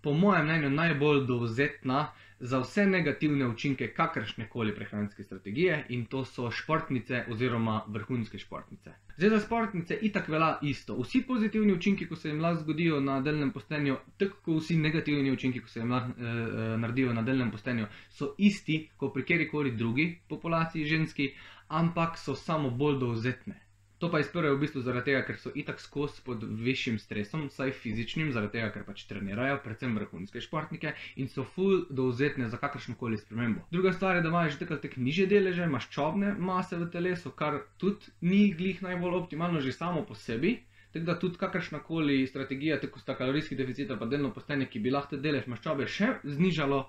po 0.02 0.16
mojem 0.18 0.48
mnenju 0.48 0.70
najbolj 0.74 1.26
dovzetna 1.30 2.08
za 2.42 2.60
vse 2.60 2.86
negativne 2.86 3.48
učinke 3.48 3.88
kakršne 3.94 4.50
koli 4.50 4.76
prehranske 4.76 5.24
strategije 5.24 5.86
in 5.90 6.06
to 6.06 6.26
so 6.26 6.52
športnice 6.52 7.26
oziroma 7.30 7.84
vrhunske 7.88 8.40
športnice. 8.40 8.94
Zdaj 9.18 9.30
za 9.30 9.40
športnice 9.46 9.98
itak 10.02 10.28
velja 10.28 10.58
isto. 10.62 10.98
Vsi 11.02 11.22
pozitivni 11.28 11.74
učinki, 11.74 12.08
ko 12.08 12.16
se 12.16 12.30
jim 12.30 12.42
lahko 12.42 12.64
zgodijo 12.64 13.00
na 13.00 13.22
delnem 13.22 13.52
postenju, 13.52 13.98
tako 14.18 14.38
kot 14.46 14.64
vsi 14.64 14.78
negativni 14.78 15.32
učinki, 15.32 15.62
ko 15.62 15.68
se 15.68 15.80
jim 15.80 15.92
lahko 15.92 16.12
e, 16.18 16.34
naredijo 16.78 17.14
na 17.14 17.22
delnem 17.22 17.52
postenju, 17.52 17.86
so 18.10 18.34
isti 18.38 18.90
kot 18.98 19.14
pri 19.14 19.26
kjerkoli 19.26 19.72
drugi 19.72 20.20
populaciji 20.30 20.86
ženski, 20.86 21.34
ampak 21.68 22.18
so 22.18 22.36
samo 22.36 22.70
bolj 22.70 23.00
dovzetne. 23.00 23.62
To 24.02 24.10
pa 24.10 24.18
izpirajo 24.20 24.56
v 24.56 24.64
bistvu 24.64 24.82
zaradi 24.82 25.12
tega, 25.12 25.20
ker 25.28 25.38
so 25.38 25.52
itak 25.54 25.78
skozi 25.78 26.24
pod 26.26 26.42
višjim 26.42 26.96
stresom, 26.98 27.44
saj 27.54 27.70
fizičnim, 27.84 28.32
zaradi 28.34 28.56
tega, 28.56 28.72
ker 28.74 28.86
pač 28.88 29.04
trenirajo, 29.06 29.60
predvsem 29.62 29.94
vrhunske 29.94 30.42
športnike 30.42 30.96
in 31.22 31.30
so 31.30 31.46
full 31.46 31.84
dovzetne 32.00 32.48
za 32.50 32.58
kakršno 32.58 32.96
koli 32.98 33.20
spremembo. 33.22 33.62
Druga 33.70 33.92
stvar 33.94 34.18
je, 34.18 34.24
da 34.26 34.32
imaš 34.34 34.56
že 34.56 34.64
takrat 34.64 34.98
niže 34.98 35.28
deleže, 35.30 35.68
maščobne 35.70 36.34
mase 36.50 36.80
v 36.82 36.90
telesu, 36.96 37.30
kar 37.30 37.60
tudi 37.78 38.10
ni 38.26 38.42
glih 38.58 38.82
najbolj 38.82 39.20
optimalno 39.20 39.62
že 39.62 39.76
samo 39.78 40.02
po 40.02 40.18
sebi. 40.18 40.56
Tako 40.92 41.06
da 41.06 41.20
tudi 41.20 41.38
kakršna 41.38 41.80
koli 41.86 42.26
strategija, 42.28 42.80
tako 42.82 43.00
sta 43.00 43.14
kalorijski 43.16 43.56
deficit 43.56 43.92
ali 43.94 44.00
pa 44.00 44.10
delno 44.10 44.34
postenje, 44.34 44.66
ki 44.66 44.82
bi 44.82 44.92
lahko 44.92 45.22
delež 45.22 45.46
maščobe 45.48 45.86
še 45.88 46.10
znižalo, 46.26 46.82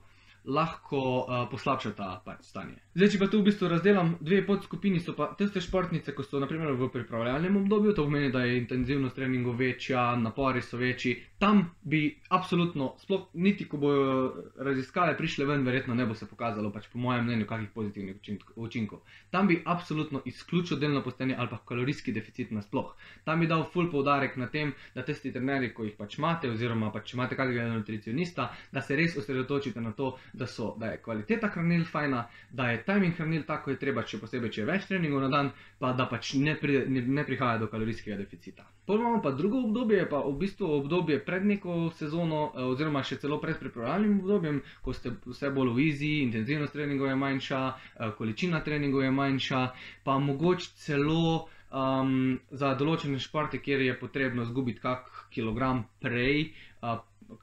lahko 0.45 0.99
uh, 1.23 1.45
poslabšata 1.51 2.23
pač 2.25 2.49
stanje. 2.51 2.81
Zdaj, 2.93 3.09
če 3.15 3.19
pa 3.21 3.27
tu 3.31 3.39
v 3.41 3.47
bistvu 3.47 3.69
razdelim 3.71 4.17
dve 4.21 4.43
podskupini, 4.47 5.01
so 5.01 5.15
pa 5.17 5.31
tiste 5.39 5.63
športnice, 5.63 6.13
ko 6.17 6.25
so 6.27 6.41
naprimer 6.43 6.75
v 6.77 6.89
pripravljalnem 6.93 7.61
obdobju, 7.63 7.95
to 7.97 8.05
pomeni, 8.09 8.33
da 8.35 8.43
je 8.45 8.59
intenzivnost 8.59 9.17
treningov 9.17 9.55
večja, 9.57 10.11
napori 10.21 10.61
so 10.63 10.81
večji. 10.81 11.15
Tam 11.39 11.63
bi 11.83 12.03
absolutno, 12.35 12.93
sploh 13.01 13.31
niti 13.35 13.69
ko 13.71 13.81
bojo 13.81 14.11
raziskave 14.59 15.17
prišle 15.17 15.47
ven, 15.47 15.65
verjetno 15.67 15.95
ne 15.95 16.07
bo 16.07 16.15
se 16.19 16.29
pokazalo, 16.29 16.73
pač 16.75 16.91
po 16.93 16.99
mojem 16.99 17.25
mnenju, 17.27 17.47
kakih 17.49 17.71
pozitivnih 17.75 18.19
učinkov. 18.57 19.01
Tam 19.31 19.49
bi 19.49 19.63
absolutno 19.65 20.21
izključil 20.27 20.79
delno 20.83 21.03
postenje 21.03 21.39
ali 21.39 21.49
pa 21.49 21.63
kalorijski 21.69 22.13
deficit 22.13 22.51
nasploh. 22.51 22.93
Tam 23.25 23.41
bi 23.41 23.47
dal 23.47 23.65
full 23.73 23.91
poudarek 23.91 24.37
na 24.37 24.51
tem, 24.51 24.75
da 24.95 25.07
tisti 25.07 25.33
trenerji, 25.33 25.73
ko 25.75 25.87
jih 25.87 25.97
pač 25.99 26.19
imate, 26.19 26.51
oziroma 26.51 26.93
pač 26.93 27.15
imate 27.15 27.39
kakega 27.39 27.71
nutricionista, 27.73 28.51
da 28.73 28.83
se 28.83 28.97
res 28.99 29.17
osredotočite 29.17 29.81
na 29.81 29.95
to, 29.97 30.13
da, 30.33 30.47
so, 30.47 30.75
da 30.79 30.87
je 30.87 31.01
kvaliteta 31.03 31.49
hranil 31.49 31.85
fajna, 31.85 32.27
da 32.51 32.71
je 32.71 32.83
timing 32.85 33.15
hranil 33.17 33.43
tako, 33.47 33.65
kot 33.65 33.75
je 33.77 33.79
treba, 33.79 34.05
še 34.07 34.21
posebej, 34.21 34.53
če 34.53 34.61
je 34.63 34.69
več 34.69 34.87
treningov 34.89 35.27
na 35.27 35.31
dan, 35.33 35.51
pa 35.79 35.93
da 35.97 36.07
pač 36.11 36.35
ne, 36.41 36.55
pri, 36.59 36.85
ne, 36.89 37.05
ne 37.21 37.25
prihaja 37.29 37.61
do 37.61 37.69
kalorijskega 37.73 38.17
deficita. 38.21 38.65
Potem 38.87 39.05
imamo 39.05 39.23
pa 39.23 39.31
drugo 39.37 39.61
obdobje, 39.67 40.09
pa 40.11 40.23
v 40.25 40.33
bistvu 40.41 40.71
obdobje 40.79 41.21
pred 41.25 41.45
neko 41.47 41.93
sezono, 41.99 42.51
eh, 42.55 42.65
oziroma 42.65 43.05
še 43.07 43.21
celo 43.23 43.39
pred 43.43 43.61
pripravljalnim 43.61 44.19
obdobjem, 44.25 44.63
ko 44.83 44.97
ste 44.97 45.15
vse 45.27 45.53
bolj 45.55 45.75
v 45.77 45.87
izi, 45.87 46.13
intenzivnost 46.25 46.75
treningov 46.75 47.13
je 47.13 47.17
manjša, 47.21 47.63
eh, 47.69 48.13
količina 48.19 48.65
treningov 48.65 49.05
je 49.05 49.11
manjša, 49.11 49.65
pa 50.05 50.19
mogoče 50.19 50.77
celo. 50.87 51.49
Um, 51.73 52.37
za 52.53 52.75
določene 52.77 53.17
športe, 53.17 53.57
kjer 53.57 53.81
je 53.81 53.95
potrebno 53.97 54.43
izgubiti 54.45 54.83
kak 54.83 55.07
kilogram 55.33 55.87
prej, 56.05 56.51
uh, 56.85 56.99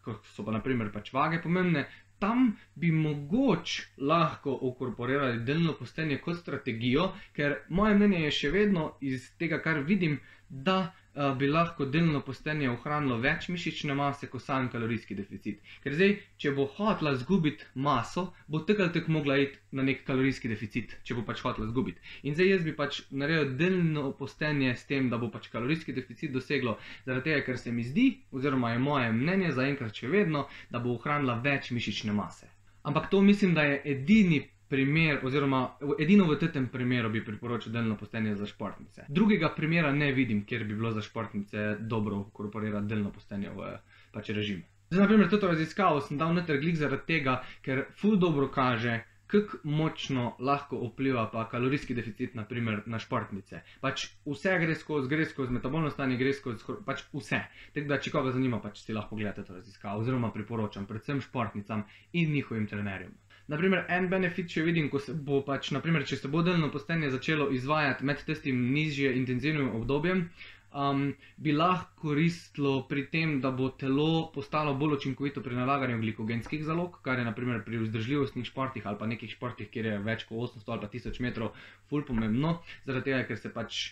kot 0.05 0.27
so 0.35 0.45
pa 0.45 0.53
naprimer 0.53 0.91
pač 0.93 1.09
vage 1.15 1.39
pomembne, 1.41 1.87
tam 2.19 2.55
bi 2.75 2.91
mogoče 2.91 3.85
lahko 4.11 4.57
ukorporirali 4.71 5.43
delno 5.47 5.73
postenje 5.79 6.19
kot 6.23 6.37
strategijo, 6.41 7.11
ker 7.35 7.59
moje 7.69 7.95
mnenje 7.95 8.25
je 8.25 8.35
še 8.41 8.51
vedno 8.55 8.91
iz 9.01 9.31
tega, 9.39 9.61
kar 9.63 9.83
vidim, 9.91 10.19
da 10.49 10.79
uh, 11.15 11.37
bi 11.37 11.47
lahko 11.47 11.85
delno 11.85 12.21
postenje 12.25 12.69
ohranilo 12.71 13.17
več 13.21 13.47
mišične 13.53 13.93
mase 13.95 14.27
kot 14.31 14.41
sam 14.41 14.69
kalorijski 14.73 15.15
deficit. 15.17 15.59
Ker 15.83 15.93
zdaj, 15.93 16.15
če 16.41 16.53
bo 16.57 16.65
hotla 16.77 17.13
zgubiti 17.21 17.67
maso, 17.75 18.29
bo 18.47 18.61
tako 18.65 18.87
ali 18.87 18.95
tako 18.95 19.13
mogla 19.17 19.37
iti 19.43 19.59
na 19.77 19.85
nek 19.85 20.01
kalorijski 20.07 20.49
deficit, 20.49 20.95
če 21.05 21.17
bo 21.17 21.25
pač 21.27 21.43
hotla 21.45 21.67
zgubiti. 21.69 22.01
In 22.25 22.37
zdaj 22.37 22.49
jaz 22.53 22.65
bi 22.65 22.73
pač 22.77 23.01
naredil 23.11 23.53
delno 23.59 24.09
postenje 24.17 24.73
s 24.75 24.87
tem, 24.89 25.09
da 25.13 25.21
bo 25.21 25.29
pač 25.33 25.51
kalorijski 25.53 25.93
deficit 25.93 26.33
doseglo, 26.33 26.77
zaradi 27.05 27.29
tega, 27.29 27.45
ker 27.45 27.61
se 27.61 27.73
mi 27.75 27.85
zdi, 27.85 28.07
oziroma 28.33 28.73
je 28.73 28.81
moje 28.81 29.11
mnenje 29.13 29.53
zaenkrat 29.59 30.01
še 30.01 30.09
vedno, 30.09 30.47
da 30.73 30.81
bo 30.81 30.95
ohranila 30.97 31.37
več 31.45 31.69
mišične 31.75 32.08
mase. 32.13 32.47
Ampak 32.83 33.09
to 33.09 33.21
mislim, 33.21 33.53
da 33.53 33.63
je 33.63 33.81
edini 33.85 34.47
primer, 34.69 35.19
oziroma 35.25 35.77
edino 35.99 36.25
v 36.29 36.37
tem 36.53 36.67
primeru 36.67 37.09
bi 37.09 37.25
priporočil 37.25 37.73
delno 37.73 37.97
postenje 37.97 38.35
za 38.35 38.45
športnice. 38.45 39.05
Drugega 39.07 39.49
primera 39.55 39.91
ne 39.91 40.11
vidim, 40.11 40.45
kjer 40.45 40.63
bi 40.63 40.75
bilo 40.75 40.91
za 40.91 41.01
športnice 41.01 41.75
dobro 41.79 42.15
inkorporirati 42.15 42.87
delno 42.87 43.11
postenje 43.11 43.49
v 43.49 43.77
pač 44.13 44.29
režim. 44.29 44.63
Zdaj, 44.89 45.01
na 45.01 45.07
primer, 45.07 45.29
to 45.29 45.47
raziskavo 45.47 46.01
sem 46.01 46.17
dal 46.17 46.33
noter 46.33 46.57
glik 46.61 46.77
zaradi 46.77 47.05
tega, 47.05 47.41
ker 47.61 47.85
ful 47.97 48.17
dobro 48.17 48.47
kaže, 48.49 49.03
kako 49.29 49.57
močno 49.63 50.35
lahko 50.39 50.79
vpliva 50.87 51.27
pa 51.31 51.45
kalorijski 51.49 51.93
deficit 51.93 52.35
naprimer, 52.35 52.81
na 52.85 52.99
športnice. 52.99 53.61
Pač 53.81 54.07
vse 54.25 54.57
gre 54.63 54.75
skozi, 54.75 55.09
gre 55.11 55.25
skozi 55.29 55.53
metabolno 55.53 55.91
stanje, 55.93 56.17
gre 56.17 56.33
skozi 56.33 56.79
pač 56.85 57.05
vse. 57.13 57.43
Tako 57.75 57.91
da, 57.93 57.99
če 58.01 58.13
koga 58.15 58.33
zanima, 58.33 58.61
pač 58.63 58.81
si 58.81 58.95
lahko 58.97 59.19
gledate 59.19 59.45
to 59.45 59.57
raziskavo, 59.59 60.01
oziroma 60.01 60.33
priporočam 60.33 60.89
predvsem 60.89 61.21
športnicam 61.21 61.85
in 62.13 62.33
njihovim 62.33 62.65
trenerjem. 62.67 63.13
Naprimer, 63.49 63.85
en 63.89 64.09
benefit, 64.09 64.49
če 64.53 64.61
vidim, 64.65 64.89
ko 64.93 64.99
se 65.01 65.13
bo 65.13 65.39
pač, 65.45 65.71
naprimer, 65.73 66.03
če 66.05 66.19
se 66.23 66.29
bo 66.29 66.41
delno 66.45 66.67
postenje 66.73 67.09
začelo 67.13 67.47
izvajati 67.53 68.05
med 68.05 68.21
tistim 68.25 68.59
nižje 68.73 69.13
intenzivnim 69.17 69.71
obdobjem, 69.79 70.27
um, 70.73 71.13
bi 71.37 71.51
lahko 71.51 72.01
koristilo 72.01 72.87
pri 72.87 73.05
tem, 73.11 73.39
da 73.41 73.51
bo 73.51 73.69
telo 73.69 74.31
postalo 74.33 74.73
bolj 74.73 74.97
učinkovito 74.99 75.43
pri 75.43 75.55
nalaganju 75.55 76.01
glikogenskih 76.01 76.63
zalog, 76.65 76.99
kar 77.01 77.19
je 77.19 77.25
naprimer 77.25 77.63
pri 77.65 77.81
vzdržljivostnih 77.85 78.45
športih 78.45 78.87
ali 78.87 78.97
pa 78.99 79.07
nekih 79.07 79.31
športih, 79.31 79.69
kjer 79.69 79.85
je 79.85 79.97
več 80.05 80.27
kot 80.29 80.53
800 80.55 80.75
ali 80.75 80.81
pa 80.81 80.91
1000 80.93 81.25
metrov, 81.25 81.55
ful 81.89 82.05
pomembno, 82.05 82.59
zaradi 82.85 83.11
tega, 83.11 83.25
ker 83.27 83.37
se 83.37 83.53
pač 83.53 83.89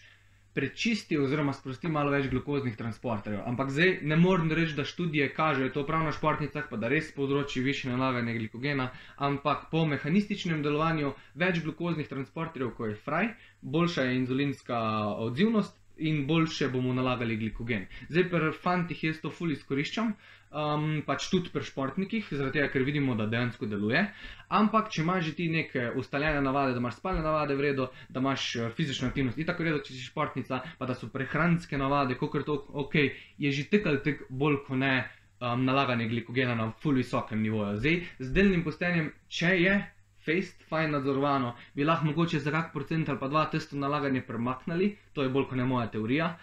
prečisti 0.57 1.17
oziroma 1.22 1.53
sprosti 1.53 1.89
malo 1.93 2.10
več 2.10 2.31
glukoznih 2.31 2.74
transporterjev. 2.77 3.43
Ampak 3.46 3.69
zdaj 3.69 3.91
ne 4.10 4.15
morem 4.17 4.50
reči, 4.50 4.74
da 4.74 4.88
študije 4.89 5.27
kažejo 5.36 5.69
to 5.75 5.84
prav 5.86 6.01
na 6.07 6.13
športnicah, 6.15 6.65
pa 6.69 6.79
da 6.81 6.89
res 6.89 7.12
povzroči 7.13 7.62
više 7.62 7.91
nalaganje 7.91 8.34
glikogena, 8.39 8.88
ampak 9.17 9.67
po 9.69 9.84
mehanističnem 9.86 10.63
delovanju 10.65 11.13
več 11.36 11.62
glukoznih 11.62 12.10
transporterjev, 12.10 12.72
ko 12.74 12.89
je 12.89 12.96
fraj, 13.05 13.29
boljša 13.62 14.07
je 14.07 14.15
inzulinska 14.24 14.79
odzivnost 15.27 15.77
in 16.00 16.25
boljše 16.27 16.70
bomo 16.70 16.94
nalagali 16.94 17.38
glikogen. 17.38 17.88
Zdaj, 18.10 18.30
pri 18.30 18.51
fantih 18.63 19.04
jaz 19.04 19.22
to 19.22 19.32
fully 19.34 19.58
izkoriščam, 19.58 20.13
um, 20.51 20.88
pač 21.06 21.27
tudi 21.32 21.51
pri 21.54 21.66
športnikih, 21.66 22.30
zaradi 22.32 22.60
tega, 22.60 22.70
ker 22.74 22.86
vidimo, 22.88 23.16
da 23.20 23.27
dejansko 23.30 23.70
deluje. 23.70 24.04
Ampak, 24.60 24.92
če 24.94 25.04
imaš 25.04 25.30
že 25.30 25.36
ti 25.39 25.50
neke 25.51 25.89
ustaljene 26.00 26.42
navade, 26.42 26.75
da 26.75 26.84
imaš 26.84 27.00
spalne 27.01 27.25
navade 27.25 27.56
v 27.56 27.68
redu, 27.68 27.89
da 28.10 28.24
imaš 28.24 28.48
eh, 28.56 28.72
fizično 28.77 29.12
aktivnost, 29.12 29.38
in 29.38 29.50
tako 29.50 29.68
redo, 29.68 29.84
če 29.84 29.94
si 29.94 30.08
športnica, 30.08 30.62
pa 30.80 30.89
da 30.89 30.96
so 30.96 31.12
prehranske 31.13 31.77
navade, 31.77 32.18
kot 32.20 32.39
je 32.39 32.48
to 32.48 32.62
ok, 32.86 32.98
je 33.38 33.51
že 33.51 33.70
tek 33.72 33.88
ali 33.88 34.04
tek 34.04 34.27
bolj 34.30 34.63
kot 34.68 34.84
ne. 34.84 34.98
Um, 35.38 35.68
nalaganje 35.68 36.08
glikogena 36.10 36.56
na 36.58 36.72
fully 36.82 37.04
visokem 37.04 37.44
nivoju. 37.46 37.75
Zdaj, 37.77 37.98
z 38.25 38.32
delnim 38.34 38.63
postenjem, 38.66 39.12
če 39.30 39.51
je 39.62 39.75
face, 40.27 40.67
fajn 40.69 40.98
nadzorovano, 40.98 41.53
bi 41.75 41.88
lahko 41.88 42.12
mogoče 42.12 42.43
za 42.43 42.51
kak 42.51 42.74
procent 42.75 43.10
ali 43.10 43.22
pa 43.22 43.31
dva 43.31 43.46
testo 43.53 43.79
nalaganje 43.79 44.25
premaknili, 44.27 44.91
to 45.13 45.24
je 45.24 45.31
bolj 45.34 45.48
kot 45.51 45.62
ne 45.62 45.65
moja 45.65 45.88
teorija, 45.96 46.34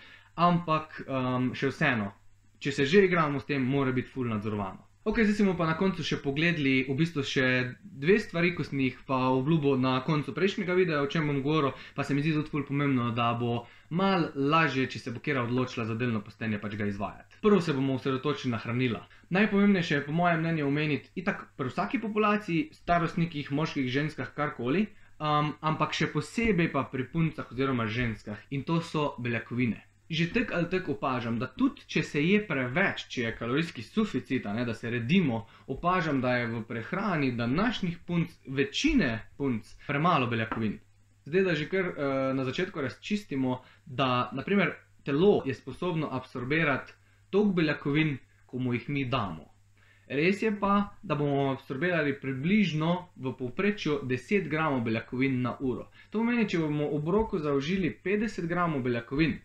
ampak 0.48 1.02
um, 1.04 1.52
še 1.54 1.70
vseeno, 1.70 2.10
če 2.58 2.72
se 2.72 2.88
že 2.88 3.04
igramo 3.06 3.40
s 3.40 3.48
tem, 3.50 3.62
mora 3.76 3.92
biti 3.92 4.10
full 4.10 4.32
nadzorovano. 4.32 4.82
Ok, 5.04 5.18
zdaj 5.20 5.34
smo 5.36 5.52
pa 5.52 5.66
na 5.68 5.74
koncu 5.76 6.00
še 6.00 6.16
pogledali 6.24 6.86
v 6.88 6.94
bistvu 6.96 7.20
še 7.28 7.46
dve 7.84 8.14
stvari, 8.22 8.54
ko 8.56 8.64
sem 8.64 8.80
jih 8.86 9.02
pa 9.04 9.18
obljubil 9.36 9.76
na 9.76 9.98
koncu 10.06 10.32
prejšnjega 10.32 10.76
videa, 10.78 11.02
o 11.04 11.10
čem 11.12 11.28
bom 11.28 11.42
govoril, 11.44 11.74
pa 11.92 12.06
se 12.08 12.16
mi 12.16 12.24
zdi 12.24 12.32
tudi 12.32 12.48
ful 12.48 12.64
pomembno, 12.64 13.10
da 13.12 13.34
bo 13.36 13.66
mal 14.00 14.26
lažje, 14.34 14.86
če 14.94 15.00
se 15.02 15.12
bo 15.14 15.22
kera 15.24 15.44
odločila 15.46 15.86
za 15.88 15.94
delno 16.00 16.20
postenje, 16.24 16.58
pač 16.62 16.76
ga 16.80 16.88
izvajati. 16.90 17.38
Prvo 17.42 17.60
se 17.60 17.76
bomo 17.76 17.94
osredotočili 18.00 18.52
na 18.52 18.60
hranila. 18.64 19.04
Najpomembnejše 19.30 19.94
je 19.94 20.04
po 20.08 20.12
mojem 20.12 20.42
mnenju 20.42 20.66
omeniti, 20.66 21.10
itak 21.22 21.46
pri 21.56 21.70
vsaki 21.70 22.02
populaciji, 22.02 22.68
starostnikih, 22.80 23.52
moških, 23.52 23.88
ženskah, 23.98 24.34
karkoli, 24.36 24.86
um, 25.18 25.54
ampak 25.60 25.96
še 25.96 26.10
posebej 26.12 26.72
pa 26.74 26.84
pri 26.92 27.08
puncah 27.14 27.50
oziroma 27.50 27.86
ženskah 27.86 28.46
in 28.50 28.66
to 28.68 28.80
so 28.82 29.12
beljakovine 29.18 29.84
že 30.10 30.32
tako 30.32 30.54
ali 30.54 30.70
tako 30.70 30.92
opažam, 30.92 31.38
da 31.38 31.46
tudi 31.46 31.82
če 31.86 32.02
se 32.02 32.22
je 32.22 32.40
preveč, 32.46 33.06
če 33.08 33.22
je 33.22 33.36
kalorijski 33.38 33.82
suficit, 33.82 34.44
ne, 34.44 34.64
da 34.64 34.74
se 34.74 34.90
redimo, 34.90 35.46
opažam, 35.66 36.20
da 36.20 36.36
je 36.36 36.46
v 36.46 36.62
prehrani 36.68 37.32
današnjih 37.32 37.98
punc, 38.06 38.30
večine 38.46 39.30
punc, 39.36 39.74
premalo 39.86 40.26
beljakovin. 40.26 40.78
Zdaj, 41.24 41.42
da 41.42 41.54
že 41.54 41.68
kar 41.68 41.86
uh, 41.88 41.96
na 42.36 42.44
začetku 42.44 42.80
razčistimo, 42.80 43.62
da 43.86 44.30
naprimer, 44.32 44.74
telo 45.04 45.42
je 45.46 45.54
sposobno 45.54 46.08
absorbirati 46.12 46.92
toliko 47.30 47.52
beljakovin, 47.52 48.18
kot 48.46 48.60
mu 48.60 48.74
jih 48.74 48.88
mi 48.88 49.04
damo. 49.04 49.54
Res 50.08 50.42
je 50.42 50.50
pa, 50.60 50.96
da 51.02 51.14
bomo 51.14 51.52
absorbirali 51.52 52.12
približno 52.20 53.08
v 53.16 53.32
povprečju 53.38 54.00
10 54.04 54.48
gramov 54.48 54.82
beljakovin 54.84 55.40
na 55.42 55.56
uro. 55.60 55.88
To 56.10 56.20
pomeni, 56.20 56.44
če 56.48 56.60
bomo 56.60 56.90
v 56.90 56.98
obroku 56.98 57.40
zaužili 57.40 57.88
50 58.04 58.46
gramov 58.46 58.82
beljakovin, 58.84 59.38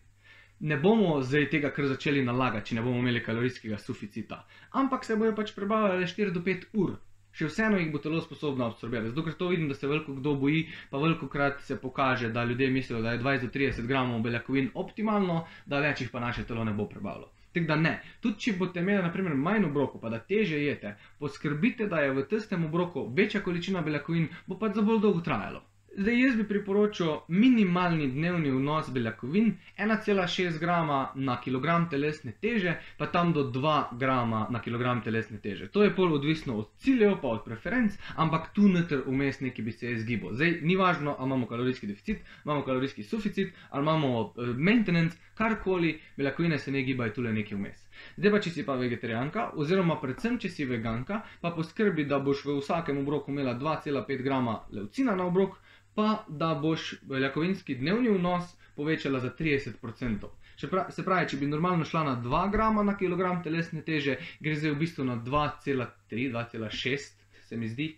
ne 0.60 0.76
bomo 0.76 1.22
zdaj 1.22 1.48
tega 1.50 1.70
kar 1.72 1.88
začeli 1.88 2.24
nalagati, 2.24 2.70
če 2.70 2.74
ne 2.76 2.84
bomo 2.84 3.00
imeli 3.00 3.22
kalorijskega 3.24 3.78
suficita. 3.78 4.42
Ampak 4.76 5.04
se 5.08 5.16
bojo 5.16 5.32
pač 5.36 5.54
prebavljali 5.56 6.08
4 6.12 6.36
do 6.36 6.44
5 6.44 6.68
ur. 6.84 6.98
Še 7.40 7.46
vseeno 7.48 7.78
jih 7.80 7.88
bo 7.92 7.98
telo 8.04 8.20
sposobno 8.20 8.66
absorbirati. 8.68 9.14
Zato, 9.14 9.22
ker 9.24 9.36
to 9.40 9.46
vidim, 9.48 9.68
da 9.70 9.74
se 9.76 9.88
veliko 9.88 10.12
kdo 10.18 10.34
boji, 10.36 10.66
pa 10.90 11.00
veliko 11.00 11.28
krat 11.32 11.62
se 11.64 11.78
pokaže, 11.80 12.28
da 12.34 12.44
ljudje 12.44 12.68
mislijo, 12.70 13.00
da 13.00 13.14
je 13.14 13.22
20 13.22 13.46
do 13.46 13.52
30 13.54 13.86
gramov 13.88 14.20
beljakovin 14.26 14.68
optimalno, 14.82 15.38
da 15.64 15.80
več 15.80 16.04
jih 16.04 16.10
pa 16.12 16.20
naše 16.20 16.44
telo 16.44 16.68
ne 16.68 16.76
bo 16.76 16.84
prebavilo. 16.90 17.30
Tako 17.54 17.66
da 17.66 17.76
ne, 17.80 17.94
tudi 18.20 18.44
če 18.44 18.52
boste 18.60 18.84
imeli 18.84 19.06
naprimer 19.06 19.40
manj 19.48 19.70
obrokov, 19.70 20.04
pa 20.04 20.12
da 20.12 20.20
teže 20.20 20.60
jete, 20.60 20.92
poskrbite, 21.18 21.88
da 21.90 22.04
je 22.04 22.12
v 22.20 22.28
testem 22.34 22.68
obroku 22.68 23.08
večja 23.16 23.40
količina 23.42 23.80
beljakovin, 23.88 24.28
bo 24.46 24.60
pa 24.60 24.68
za 24.76 24.84
bolj 24.84 25.00
dolgo 25.06 25.24
trajalo. 25.30 25.64
Zdaj, 25.96 26.20
jaz 26.20 26.36
bi 26.36 26.44
priporočil 26.48 27.08
minimalni 27.28 28.06
dnevni 28.12 28.50
vnos 28.50 28.90
beljakovin 28.94 29.54
1,6 29.78 30.58
grama 30.58 30.98
na 31.14 31.40
kilogram 31.40 31.88
telesne 31.90 32.32
teže, 32.40 32.76
pa 32.98 33.06
tam 33.06 33.32
do 33.32 33.42
2 33.50 33.98
grama 33.98 34.46
na 34.50 34.60
kilogram 34.62 35.02
telesne 35.02 35.38
teže. 35.42 35.66
To 35.68 35.82
je 35.82 35.90
pol 35.96 36.14
odvisno 36.14 36.56
od 36.58 36.68
ciljev, 36.78 37.16
pa 37.22 37.28
od 37.28 37.42
preferenc, 37.44 37.98
ampak 38.16 38.52
tu 38.54 38.68
noter 38.68 39.02
vmes 39.06 39.40
neki 39.40 39.62
bi 39.62 39.72
se 39.72 39.90
izgibal. 39.92 40.34
Zdaj, 40.34 40.60
ni 40.62 40.76
važno, 40.76 41.16
ali 41.18 41.26
imamo 41.26 41.46
kalorijski 41.46 41.86
deficit, 41.86 42.22
imamo 42.44 42.62
kalorijski 42.62 43.02
suficit, 43.02 43.52
ali 43.70 43.82
imamo 43.82 44.20
uh, 44.20 44.56
maintenance, 44.56 45.18
karkoli, 45.40 45.94
beljakovine 46.16 46.58
se 46.58 46.72
ne 46.74 46.82
gibajo 46.84 47.16
tule 47.16 47.32
neki 47.32 47.56
vmes. 47.56 47.80
Zdaj 48.16 48.32
pa, 48.34 48.40
če 48.44 48.52
si 48.54 48.64
pa 48.68 48.76
vegetarijanka, 48.80 49.46
oziroma 49.64 49.96
predvsem, 50.02 50.36
če 50.42 50.52
si 50.52 50.68
veganka, 50.68 51.22
pa 51.40 51.52
poskrbi, 51.56 52.04
da 52.08 52.20
boš 52.24 52.44
v 52.48 52.58
vsakem 52.60 53.00
obroku 53.00 53.32
imela 53.32 53.56
2,5 53.58 54.24
grama 54.26 54.58
leucina 54.76 55.16
na 55.16 55.28
obrok, 55.30 55.56
pa 55.96 56.24
da 56.28 56.52
boš 56.54 56.94
beljakovinski 57.08 57.78
dnevni 57.80 58.12
vnos 58.18 58.52
povečala 58.76 59.20
za 59.20 59.32
30%. 59.38 60.28
Se 60.60 60.68
pravi, 61.04 61.28
če 61.28 61.38
bi 61.40 61.48
normalno 61.48 61.88
šla 61.88 62.04
na 62.04 62.14
2 62.20 62.44
grama 62.52 62.84
na 62.84 62.96
kilogram 63.00 63.42
telesne 63.42 63.80
teže, 63.84 64.18
gre 64.44 64.54
zdaj 64.56 64.74
v 64.76 64.80
bistvu 64.84 65.08
na 65.08 65.16
2,3-2,6, 65.24 67.10
se 67.48 67.56
mi 67.56 67.68
zdi, 67.68 67.88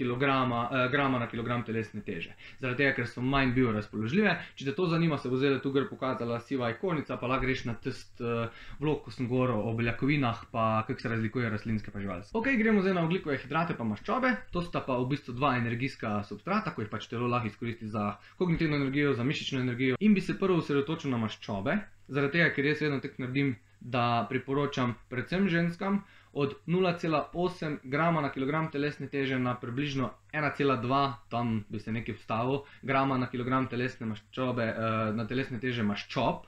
kilograma, 0.00 0.62
eh, 0.72 0.88
grama 0.92 1.18
na 1.20 1.28
kilogram 1.28 1.64
telesne 1.64 2.00
teže. 2.06 2.32
Zaradi 2.60 2.84
tega, 2.84 2.94
ker 2.96 3.08
so 3.08 3.20
manj 3.20 3.52
biorazpoložljive. 3.56 4.32
Če 4.56 4.68
te 4.70 4.74
to 4.76 4.88
zanima, 4.88 5.18
se 5.20 5.28
bo 5.28 5.36
zdaj 5.40 5.58
tu 5.64 5.72
gre 5.74 5.84
pokazala 5.88 6.40
siva 6.40 6.70
ikonica, 6.72 7.18
pa 7.20 7.28
lahko 7.28 7.44
greš 7.46 7.66
na 7.68 7.76
test 7.84 8.20
eh, 8.24 8.48
vlog, 8.80 9.02
ko 9.04 9.12
sem 9.14 9.28
govoril 9.28 9.60
o 9.60 9.74
beljakovinah, 9.76 10.46
pa 10.54 10.66
kako 10.88 11.04
se 11.04 11.12
razlikuje 11.12 11.52
rastlinske 11.52 11.92
pa 11.92 12.00
živalske. 12.00 12.32
Ok, 12.38 12.52
gremo 12.60 12.84
zdaj 12.84 12.96
na 12.96 13.04
oglikove 13.04 13.38
hidrate 13.44 13.76
pa 13.76 13.84
maščobe. 13.84 14.34
To 14.56 14.64
sta 14.64 14.80
pa 14.86 14.96
v 15.00 15.08
bistvu 15.12 15.36
dva 15.36 15.54
energijska 15.60 16.20
substrata, 16.28 16.74
ko 16.74 16.84
jih 16.84 16.92
pač 16.92 17.10
telo 17.12 17.28
lahko 17.28 17.52
izkoristi 17.52 17.90
za 17.92 18.14
kognitivno 18.40 18.80
energijo, 18.80 19.14
za 19.18 19.26
mišično 19.26 19.60
energijo. 19.60 20.00
In 20.00 20.14
bi 20.16 20.24
se 20.24 20.38
prvo 20.38 20.62
osredotočil 20.62 21.12
na 21.12 21.20
maščobe, 21.20 21.76
zaradi 22.08 22.38
tega, 22.38 22.54
ker 22.54 22.72
jaz 22.72 22.86
vedno 22.86 23.00
tek 23.04 23.18
naredim, 23.20 23.58
da 23.80 24.26
priporočam 24.28 24.94
predvsem 25.08 25.48
ženskam 25.48 26.02
od 26.32 26.54
0,8 26.66 27.78
grama 27.82 28.20
na 28.20 28.30
kilogram 28.30 28.70
telesne 28.70 29.08
teže 29.08 29.38
na 29.38 29.54
približno 29.54 30.10
1,2, 30.32 31.12
tam 31.30 31.64
bi 31.68 31.80
se 31.80 31.92
nekaj 31.92 32.14
vstavil, 32.14 32.62
grama 32.82 33.18
na 33.18 33.26
kilogram 33.26 33.66
telesne 33.66 34.06
maščobe, 34.06 34.70
uh, 34.70 35.16
na 35.16 35.26
telesne 35.26 35.58
teže 35.60 35.82
maščob. 35.82 36.46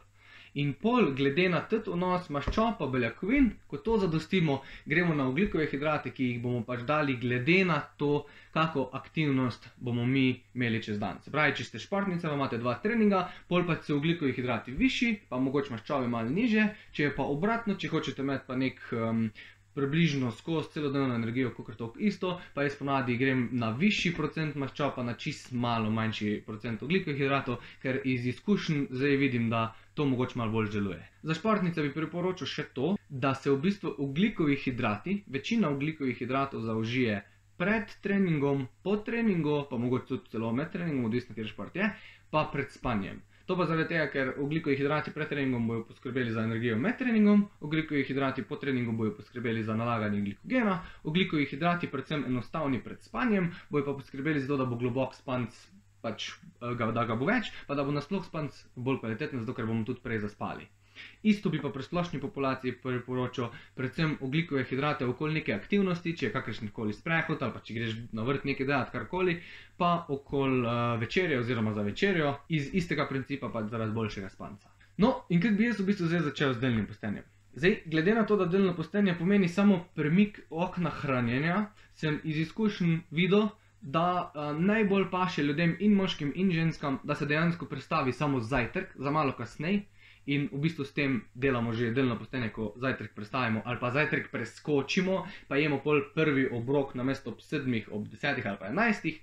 In 0.55 0.75
pol, 0.77 1.15
glede 1.17 1.47
na 1.49 1.63
tet 1.65 1.87
vnos 1.89 2.27
maščob 2.29 2.75
pa 2.77 2.87
beljakovin, 2.93 3.47
ko 3.73 3.79
to 3.87 3.95
zadostimo, 4.03 4.59
gremo 4.85 5.15
na 5.17 5.25
oglikove 5.31 5.65
hidrate, 5.71 6.13
ki 6.13 6.27
jih 6.27 6.43
bomo 6.43 6.61
pač 6.69 6.83
dali 6.91 7.15
glede 7.23 7.63
na 7.65 7.79
to, 8.03 8.27
kako 8.53 8.91
aktivnost 8.99 9.71
bomo 9.81 10.05
mi 10.07 10.27
imeli 10.55 10.83
čez 10.85 10.99
dan. 11.01 11.23
Se 11.25 11.33
pravi, 11.33 11.55
če 11.57 11.65
ste 11.65 11.81
športnica, 11.81 12.35
imate 12.37 12.61
dva 12.61 12.75
treninga, 12.85 13.23
pol 13.49 13.65
pa 13.65 13.79
so 13.81 13.97
oglikovi 13.97 14.35
hidrati 14.37 14.77
višji, 14.77 15.15
pa 15.31 15.41
mogoče 15.41 15.73
maščobe 15.73 16.13
malo 16.13 16.29
niže, 16.29 16.69
če 16.93 17.09
je 17.09 17.15
pa 17.17 17.25
obratno, 17.33 17.79
če 17.81 17.89
hočete 17.95 18.21
imeti 18.27 18.45
pa 18.51 18.61
nek 18.61 18.85
um, 18.93 19.25
približno 19.75 20.31
skozi 20.33 20.69
celodnevno 20.73 21.15
energijo, 21.15 21.51
kot 21.55 21.69
je 21.69 21.77
to 21.77 21.93
isto, 21.99 22.41
pa 22.55 22.63
jaz 22.63 22.77
ponadi 22.77 23.17
grem 23.17 23.49
na 23.53 23.71
višji 23.71 24.13
procent 24.15 24.55
maščob, 24.55 24.99
na 25.05 25.15
čist 25.15 25.53
malo 25.53 25.91
manjši 25.91 26.43
procent 26.47 26.83
oglikovih 26.83 27.19
hidratov, 27.19 27.59
ker 27.83 28.01
iz 28.05 28.27
izkušenj 28.27 28.87
zdaj 28.91 29.17
vidim, 29.17 29.51
da 29.51 29.63
to 29.95 30.05
mogoče 30.05 30.39
malo 30.39 30.53
bolj 30.53 30.71
deluje. 30.71 31.01
Za 31.23 31.35
športnice 31.35 31.83
bi 31.83 31.93
priporočil 31.93 32.47
še 32.47 32.67
to, 32.75 32.95
da 33.09 33.35
se 33.35 33.51
v 33.51 33.59
bistvu 33.67 33.95
oglikovi 33.99 34.57
hidrati, 34.57 35.23
večina 35.27 35.71
oglikovih 35.73 36.17
hidratov 36.19 36.65
zaužije 36.69 37.23
pred 37.57 37.93
treningom, 38.03 38.67
po 38.83 38.97
treningu, 38.97 39.63
pa 39.71 39.77
mogoče 39.79 40.07
tudi 40.09 40.31
celo 40.33 40.53
med 40.53 40.73
treningom, 40.73 41.05
odvisno, 41.05 41.37
šport 41.47 41.77
je, 41.77 41.91
pa 42.31 42.49
pred 42.53 42.73
spanjem. 42.73 43.21
To 43.47 43.57
pa 43.59 43.67
zaradi 43.67 43.89
tega, 43.91 44.07
ker 44.13 44.33
ugljikovi 44.39 44.77
hidrati 44.79 45.11
pred 45.11 45.29
treningom 45.29 45.67
bodo 45.69 45.85
poskrbeli 45.89 46.33
za 46.33 46.45
energijo 46.47 46.77
med 46.79 46.99
treningom, 46.99 47.47
ugljikovi 47.61 48.05
hidrati 48.05 48.43
po 48.43 48.57
treningu 48.57 48.93
bodo 48.93 49.17
poskrbeli 49.17 49.65
za 49.65 49.77
nalaganje 49.77 50.21
glikogena, 50.21 50.77
ugljikovi 51.03 51.47
hidrati, 51.51 51.91
predvsem 51.91 52.25
enostavni 52.29 52.83
pred 52.85 53.03
spanjem, 53.03 53.51
bodo 53.71 53.87
pa 53.87 53.97
poskrbeli 53.99 54.41
za 54.41 54.53
to, 54.53 54.57
da 54.57 54.65
bo 54.65 54.79
globok 54.79 55.15
spanc, 55.19 55.59
pač, 56.03 56.29
eh, 56.63 56.93
da 56.93 57.05
ga 57.05 57.17
bo 57.17 57.27
več, 57.27 57.51
pa 57.67 57.75
da 57.75 57.85
bo 57.85 57.95
nasploh 57.95 58.25
spanc 58.27 58.63
bolj 58.77 59.03
kvaliteten, 59.03 59.43
zato 59.43 59.55
ker 59.59 59.67
bomo 59.67 59.85
tudi 59.85 60.03
prej 60.07 60.23
zaspali. 60.29 60.69
Isto 61.23 61.51
bi 61.51 61.61
pa 61.63 61.71
pri 61.71 61.83
splošni 61.83 62.21
populaciji 62.21 62.73
priporočil, 62.83 63.49
predvsem 63.75 64.17
oglikove 64.21 64.65
hidrate 64.65 65.07
okoli 65.07 65.35
neke 65.35 65.55
aktivnosti, 65.55 66.17
če 66.17 66.27
je 66.27 66.33
kakršen 66.33 66.73
koli 66.75 66.93
sprehod 66.93 67.43
ali 67.43 67.55
pa 67.55 67.61
če 67.61 67.75
greš 67.75 67.97
na 68.13 68.27
vrt 68.27 68.45
nekaj 68.49 68.67
delati 68.67 68.95
karkoli, 68.95 69.37
pa 69.79 69.93
okoli 70.09 70.61
uh, 70.63 71.01
večerje 71.01 71.39
oziroma 71.39 71.75
za 71.75 71.83
večerjo, 71.83 72.35
iz 72.49 72.71
istega 72.73 73.07
principa 73.09 73.53
pa 73.53 73.63
zaradi 73.69 73.95
boljšega 73.95 74.29
spanca. 74.29 74.73
No, 74.99 75.15
in 75.29 75.41
kaj 75.41 75.55
bi 75.59 75.71
jaz 75.71 75.81
v 75.81 75.87
bistvu 75.89 76.11
zdaj 76.11 76.27
začel 76.27 76.55
z 76.55 76.65
delnim 76.67 76.87
postenjem? 76.87 77.25
Zdaj, 77.55 77.79
glede 77.87 78.15
na 78.15 78.27
to, 78.27 78.37
da 78.37 78.47
delno 78.47 78.75
postenje 78.77 79.15
pomeni 79.19 79.49
samo 79.49 79.79
premik 79.95 80.41
okna 80.51 80.91
hranjenja, 80.91 81.67
sem 81.95 82.21
iz 82.25 82.39
izkušenj 82.47 82.99
videl, 83.11 83.49
da 83.81 84.05
uh, 84.35 84.53
najbolj 84.59 85.09
paše 85.11 85.43
ljudem 85.43 85.77
in 85.81 85.95
moškim 85.95 86.33
in 86.35 86.53
ženskam, 86.53 86.99
da 87.05 87.15
se 87.15 87.27
dejansko 87.27 87.67
predstavi 87.67 88.13
samo 88.13 88.41
zajtrk, 88.41 88.95
za 88.95 89.11
malo 89.11 89.33
kasneje 89.39 89.83
in 90.27 90.49
v 90.53 90.63
bistvu 90.63 90.85
s 90.85 90.95
tem 90.95 91.23
delamo 91.35 91.73
že 91.73 91.91
delno 91.91 92.19
postene, 92.19 92.53
ko 92.53 92.73
zajtrk 92.77 93.15
predstavimo 93.15 93.63
ali 93.65 93.79
pa 93.81 93.91
zajtrk 93.91 94.31
preskočimo, 94.31 95.27
pa 95.49 95.57
jemo 95.57 95.81
pol 95.83 96.03
prvi 96.15 96.49
obrok 96.51 96.95
na 96.95 97.03
mesto 97.03 97.31
ob 97.31 97.41
sedmih, 97.41 97.89
ob 97.93 98.09
desetih 98.09 98.47
ali 98.47 98.59
pa 98.61 98.71
enajstih, 98.71 99.21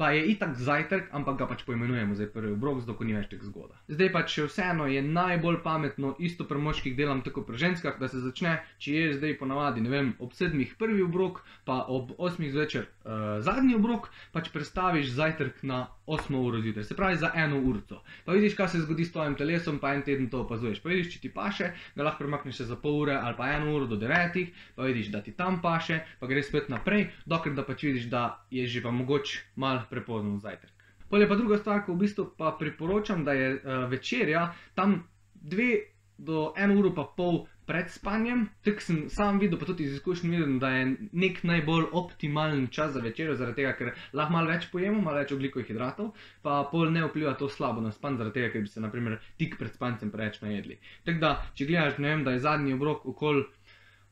pa 0.00 0.10
je 0.16 0.32
itak 0.32 0.56
zajtrk, 0.56 1.10
ampak 1.12 1.36
ga 1.36 1.46
pač 1.46 1.62
poimenujemo 1.68 2.14
za 2.16 2.24
prvi 2.32 2.54
obrok, 2.56 2.80
zato 2.80 2.94
ko 2.96 3.04
ni 3.04 3.12
več 3.12 3.28
tako 3.28 3.44
zgoda. 3.50 3.76
Zdaj 3.92 4.08
pa, 4.14 4.22
če 4.24 4.46
vseeno 4.48 4.86
je 4.88 5.02
najbolj 5.04 5.58
pametno, 5.60 6.14
isto 6.16 6.46
pri 6.48 6.56
moških 6.64 6.94
delam 6.96 7.20
tako 7.20 7.44
pri 7.44 7.60
ženskah, 7.60 7.98
da 8.00 8.08
se 8.08 8.22
začne, 8.24 8.54
če 8.80 8.94
je 8.96 9.10
zdaj 9.18 9.36
ponavadi, 9.42 9.84
ne 9.84 9.92
vem, 9.92 10.08
ob 10.16 10.32
sedmih 10.32 10.72
prvi 10.80 11.04
obrok, 11.04 11.42
pa 11.68 11.82
ob 11.92 12.14
osmih 12.16 12.48
zvečer 12.48 12.88
uh, 12.88 13.44
zadnji 13.44 13.76
obrok, 13.76 14.08
pač 14.32 14.48
predstaviš 14.54 15.12
zajtrk 15.20 15.60
na 15.68 15.82
8 16.10 16.36
uro 16.36 16.60
zjutraj, 16.60 16.84
se 16.84 16.96
pravi 16.96 17.16
za 17.16 17.30
eno 17.34 17.60
uro. 17.60 18.00
Pa 18.24 18.32
vidiš, 18.32 18.54
kaj 18.58 18.68
se 18.68 18.80
zgodi 18.80 19.04
s 19.04 19.12
tvojim 19.12 19.34
telesom, 19.38 19.78
pa 19.78 19.94
en 19.94 20.02
teden 20.02 20.30
to 20.30 20.42
opazuješ. 20.42 20.82
Pa 20.82 20.90
vidiš, 20.90 21.12
če 21.14 21.20
ti 21.20 21.30
paše, 21.34 21.70
ga 21.94 22.02
lahko 22.02 22.24
premakneš 22.24 22.64
za 22.68 22.76
pol 22.76 22.98
ure 23.04 23.14
ali 23.14 23.36
pa 23.38 23.52
eno 23.54 23.70
uro 23.76 23.86
do 23.86 23.96
devetih, 23.96 24.50
pa 24.74 24.88
vidiš, 24.90 25.12
da 25.14 25.22
ti 25.22 25.32
tam 25.32 25.60
paše, 25.62 26.00
pa 26.20 26.26
greš 26.26 26.50
spet 26.50 26.68
naprej, 26.68 27.06
dokler 27.26 27.54
da 27.54 27.64
pač 27.64 27.86
vidiš, 27.86 28.10
da 28.10 28.24
je 28.50 28.66
že 28.66 28.82
pa 28.82 28.90
mogoče 28.90 29.54
mal 29.56 29.84
prepozno 29.90 30.38
zajtrk. 30.38 30.72
Polje 31.10 31.28
pa 31.28 31.36
druga 31.36 31.58
stvar, 31.58 31.84
ko 31.86 31.94
v 31.94 32.04
bistvu 32.04 32.26
pa 32.38 32.52
priporočam, 32.58 33.24
da 33.24 33.32
je 33.32 33.54
uh, 33.54 33.86
večerja 33.90 34.52
tam 34.74 35.02
dve 35.34 35.90
do 36.18 36.52
eno 36.56 36.78
uro 36.78 36.92
pa 36.94 37.06
pol 37.16 37.46
pred 37.70 37.90
spanjem. 37.90 38.48
Tako 38.66 38.82
sem 38.82 38.98
sam 39.14 39.38
videl, 39.38 39.58
pa 39.58 39.68
tudi 39.68 39.84
iz 39.86 39.92
izkušenj 39.94 40.32
videl, 40.34 40.56
da 40.58 40.72
je 40.74 40.86
nek 41.12 41.42
najbolj 41.46 41.84
optimalen 42.00 42.66
čas 42.74 42.96
za 42.96 43.02
večerjo, 43.04 43.36
zaradi 43.38 43.62
tega, 43.62 43.74
ker 43.78 43.92
lahko 44.12 44.34
malo 44.34 44.50
več 44.50 44.66
pojemo, 44.72 44.98
malo 45.04 45.22
več 45.22 45.30
oglikovih 45.36 45.68
hidratov, 45.70 46.10
pa 46.42 46.64
pol 46.72 46.90
ne 46.90 47.04
vpliva 47.06 47.36
to 47.38 47.46
slabo 47.48 47.84
na 47.84 47.94
span, 47.94 48.18
zaradi 48.18 48.40
tega, 48.40 48.50
ker 48.56 48.66
bi 48.66 48.72
se 48.72 48.82
naprimer 48.82 49.20
tik 49.38 49.54
pred 49.60 49.70
spancem 49.76 50.10
preveč 50.10 50.40
najedli. 50.42 50.80
Tako 51.06 51.22
da, 51.22 51.32
če 51.54 51.70
gledaš, 51.70 52.02
ne 52.02 52.10
vem, 52.10 52.26
da 52.26 52.34
je 52.34 52.42
zadnji 52.48 52.74
obrok 52.74 53.06
okoli 53.14 53.46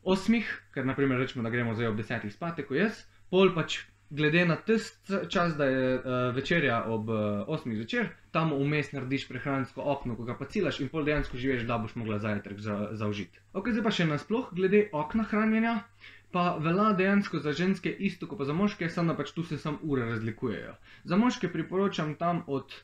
osmih, 0.07 0.55
ker 0.75 0.87
naprimer 0.87 1.19
rečemo, 1.19 1.43
da 1.43 1.51
gremo 1.51 1.75
zdaj 1.75 1.91
ob 1.91 1.99
desetih 1.99 2.33
spati, 2.33 2.63
ko 2.69 2.79
jaz, 2.79 3.03
pol 3.35 3.51
pač 3.59 3.81
glede 4.11 4.45
na 4.47 4.57
tisti 4.57 5.13
čas, 5.29 5.57
da 5.57 5.65
je 5.65 5.95
uh, 5.95 6.35
večerja 6.35 6.85
ob 6.87 7.09
uh, 7.09 7.17
eh, 7.17 7.45
8. 7.49 7.75
zvečer, 7.77 8.09
tam 8.31 8.53
vmes 8.53 8.93
narediš 8.93 9.29
prehransko 9.29 9.83
okno, 9.85 10.17
ko 10.17 10.25
ga 10.25 10.37
pa 10.39 10.45
cilaš 10.45 10.81
in 10.81 10.89
pol 10.89 11.05
dejansko 11.05 11.37
živiš, 11.37 11.67
da 11.69 11.79
boš 11.79 11.95
mogla 11.95 12.19
zajtrk 12.19 12.59
za, 12.59 12.79
zaužiti. 12.93 13.41
Ok, 13.53 13.71
zdaj 13.73 13.85
pa 13.85 13.93
še 13.93 14.09
nasploh, 14.09 14.49
glede 14.53 14.89
okna 14.93 15.27
hranjenja, 15.29 15.75
pa 16.33 16.57
velja 16.61 16.93
dejansko 16.93 17.41
za 17.45 17.53
ženske 17.53 17.91
isto 17.91 18.29
kot 18.29 18.39
pa 18.39 18.49
za 18.49 18.57
moške, 18.57 18.89
samo 18.89 19.13
da 19.13 19.19
pač 19.19 19.33
tu 19.37 19.45
se 19.45 19.59
sam 19.59 19.79
ure 19.83 20.09
razlikujejo. 20.09 20.77
Za 21.05 21.17
moške 21.17 21.53
priporočam 21.53 22.15
tam 22.15 22.43
od 22.47 22.75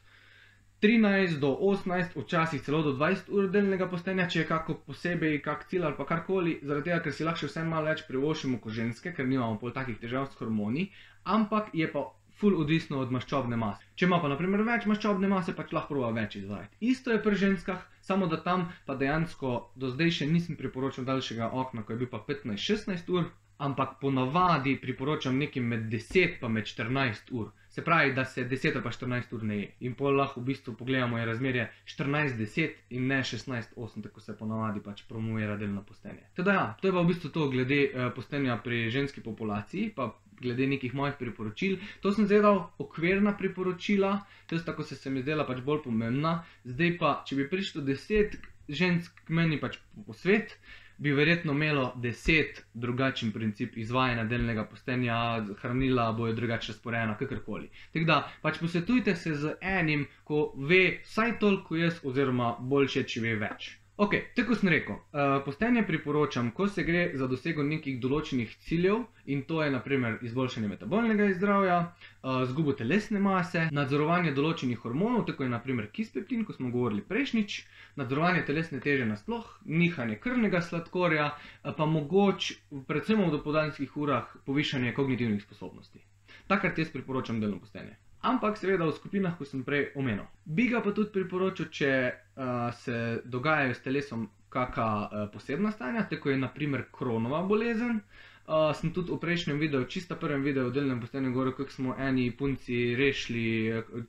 13 0.85 1.38
do 1.40 1.49
18, 1.64 2.12
včasih 2.12 2.61
celo 2.61 2.83
do 2.85 2.90
20 2.92 3.31
ur 3.33 3.47
delnega 3.49 3.87
postenja, 3.88 4.27
če 4.29 4.42
je 4.42 4.49
kako 4.51 4.75
posebej, 4.85 5.38
kak 5.40 5.62
cilj 5.70 5.87
ali 5.88 5.97
pa 5.97 6.05
karkoli, 6.05 6.59
zaradi 6.61 6.90
tega, 6.90 6.99
ker 7.07 7.14
si 7.16 7.25
lahko 7.25 7.49
vse 7.49 7.62
malo 7.64 7.88
več 7.88 8.03
privoščimo 8.05 8.61
kot 8.61 8.77
ženske, 8.77 9.14
ker 9.16 9.25
nimamo 9.25 9.57
pol 9.62 9.73
takih 9.73 9.97
težav 10.03 10.27
s 10.29 10.37
hormoni, 10.37 10.90
ampak 11.25 11.70
je 11.73 11.88
pa 11.88 12.03
ful 12.37 12.59
odvisno 12.61 13.01
od 13.01 13.16
maščobne 13.16 13.57
mase. 13.57 13.88
Če 13.97 14.11
ima 14.11 14.20
pa 14.20 14.29
naprimer 14.29 14.66
več 14.68 14.85
maščobne 14.90 15.31
mase, 15.33 15.57
pač 15.57 15.73
lahko 15.73 15.94
prova 15.94 16.12
več 16.18 16.37
izvajati. 16.42 16.77
Isto 16.92 17.16
je 17.16 17.23
pri 17.25 17.40
ženskah, 17.47 17.88
samo 18.05 18.29
da 18.29 18.42
tam 18.44 18.68
pa 18.85 19.01
dejansko 19.01 19.57
do 19.81 19.88
zdaj 19.94 20.12
še 20.18 20.29
nisem 20.29 20.61
priporočal 20.61 21.09
daljšega 21.09 21.49
okna, 21.64 21.88
ko 21.88 21.97
je 21.97 22.03
bil 22.05 22.12
pa 22.12 22.20
15-16 22.29 23.09
ur, 23.16 23.33
ampak 23.57 23.97
ponavadi 24.05 24.77
priporočam 24.85 25.40
nekaj 25.40 25.64
med 25.64 25.88
10 25.97 26.40
pa 26.44 26.53
med 26.53 26.68
14 26.68 27.33
ur. 27.33 27.55
Se 27.74 27.82
pravi, 27.82 28.12
da 28.14 28.24
se 28.24 28.44
10 28.48 28.82
pa 28.82 28.90
14 28.90 29.32
ur 29.34 29.42
ne 29.42 29.56
je. 29.58 29.70
In 29.80 29.96
pol 29.98 30.14
lahko 30.14 30.40
v 30.40 30.52
bistvu 30.52 30.76
pogledamo, 30.78 31.18
je 31.18 31.24
razmerje 31.26 31.64
14-10 31.90 32.76
in 32.94 33.08
ne 33.10 33.18
16-8, 33.18 34.02
tako 34.02 34.20
se 34.22 34.37
ponavadi 34.38 34.82
pač 34.84 35.02
promuje 35.08 35.56
delno 35.58 35.82
postenje. 35.82 36.22
Teda 36.37 36.54
ja, 36.54 36.66
to 36.80 36.87
je 36.88 36.92
pa 36.94 37.02
v 37.02 37.08
bistvu 37.08 37.32
to 37.34 37.48
glede 37.50 37.80
uh, 37.88 38.12
postenja 38.14 38.60
pri 38.62 38.84
ženski 38.94 39.24
populaciji, 39.26 39.90
pa 39.96 40.12
glede 40.40 40.70
nekih 40.70 40.94
mojih 40.94 41.18
priporočil. 41.18 41.82
To 42.00 42.14
sem 42.14 42.30
zdaj 42.30 42.44
dal 42.46 42.62
okvirna 42.78 43.34
priporočila, 43.38 44.20
to 44.46 44.54
je 44.54 44.62
tako 44.64 44.87
se, 44.87 44.94
se 44.94 45.10
mi 45.10 45.26
zdela 45.26 45.42
pač 45.46 45.58
bolj 45.66 45.82
pomembna. 45.88 46.44
Zdaj 46.62 46.96
pa, 47.02 47.16
če 47.26 47.42
bi 47.42 47.50
prišlo 47.50 47.82
10 47.82 48.38
žensk 48.68 49.26
k 49.26 49.34
meni 49.34 49.58
pač 49.58 49.82
po 50.06 50.14
svet, 50.14 50.54
bi 50.98 51.12
verjetno 51.12 51.52
imelo 51.52 51.92
deset 51.96 52.64
drugačen 52.74 53.33
princip 53.33 53.76
izvajanja 53.76 54.24
delnega 54.24 54.64
postenja, 54.64 55.16
hranila 55.61 56.12
bojo 56.12 56.33
drugače 56.33 56.72
razporejena, 56.72 57.16
kakorkoli. 57.18 57.70
Tako 57.92 58.04
da 58.04 58.18
pač 58.42 58.59
posvetujte 58.61 59.16
se 59.16 59.35
z 59.35 59.54
enim, 59.61 60.07
ko 60.24 60.52
ve 60.57 61.00
vsaj 61.04 61.38
toliko 61.38 61.76
jaz, 61.76 62.00
oziroma 62.04 62.57
boljše, 62.61 63.02
če 63.04 63.20
ve 63.20 63.35
več. 63.46 63.72
Ok, 63.96 64.14
tako 64.35 64.57
sem 64.59 64.68
rekel, 64.68 64.94
uh, 64.94 65.20
postenje 65.44 65.85
priporočam, 65.87 66.48
ko 66.50 66.66
se 66.68 66.83
gre 66.83 67.02
za 67.14 67.28
dosego 67.30 67.62
nekih 67.62 68.00
določenih 68.02 68.57
ciljev 68.66 69.04
in 69.30 69.44
to 69.46 69.61
je 69.62 69.70
naprimer 69.70 70.16
izboljšanje 70.26 70.70
metabolnega 70.72 71.28
zdravja, 71.37 71.76
uh, 71.85 72.40
zgubo 72.50 72.74
telesne 72.74 73.22
mase, 73.22 73.68
nadzorovanje 73.70 74.35
določenih 74.35 74.83
hormonov, 74.83 75.28
tako 75.28 75.46
je 75.46 75.52
naprimer 75.52 75.92
kispeptin, 75.94 76.42
ko 76.42 76.57
smo 76.59 76.74
govorili 76.74 77.07
prejšnjič, 77.07 77.61
nadzorovanje 78.02 78.42
telesne 78.50 78.83
teže 78.83 79.07
nasploh, 79.07 79.46
nihanje 79.62 80.18
krvnega 80.26 80.64
sladkorja, 80.66 81.30
uh, 81.30 81.70
pa 81.78 81.87
mogoče, 81.87 82.59
predvsem 82.90 83.22
v 83.22 83.30
dopodanskih 83.37 83.94
urah, 83.94 84.35
povišanje 84.50 84.90
kognitivnih 84.98 85.46
sposobnosti. 85.46 86.02
Takrat 86.50 86.83
jaz 86.83 86.90
priporočam 86.90 87.38
delno 87.38 87.62
postenje 87.62 87.94
ampak 88.24 88.56
seveda 88.58 88.88
v 88.88 88.96
skupinah, 88.96 89.37
kot 89.38 89.48
sem 89.48 89.62
prej 89.62 89.90
omenil. 89.94 90.24
Bi 90.44 90.68
ga 90.68 90.80
pa 90.80 90.92
tudi 90.92 91.12
priporočil, 91.12 91.68
če 91.70 91.90
uh, 92.10 92.70
se 92.74 92.98
dogajajo 93.24 93.74
s 93.74 93.84
telesom 93.84 94.24
kakšna 94.48 94.88
uh, 95.02 95.26
posebna 95.32 95.72
stanja, 95.72 96.06
tako 96.10 96.30
je 96.30 96.38
naprimer 96.38 96.87
kronova 96.92 97.42
bolezen. 97.42 98.00
Uh, 98.44 98.72
sem 98.76 98.92
tudi 98.92 99.08
v 99.08 99.16
prejšnjem 99.16 99.56
videu, 99.56 99.87
čisto 99.88 100.16
prvem 100.20 100.42
videu, 100.44 100.68
delnem 100.70 101.00
postenju 101.00 101.32
govoril, 101.32 101.54
kako 101.56 101.72
smo 101.72 101.94
eni 101.98 102.26
punci 102.30 102.92
rešili, 102.94 103.44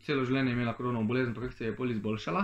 celo 0.04 0.25
življenje 0.28 0.51
imela 0.51 0.73
kronovo 0.75 1.08
bolezen, 1.08 1.34
pa 1.34 1.45
kako 1.45 1.56
se 1.56 1.69
je 1.69 1.75
pol 1.75 1.93
izboljšala. 1.93 2.43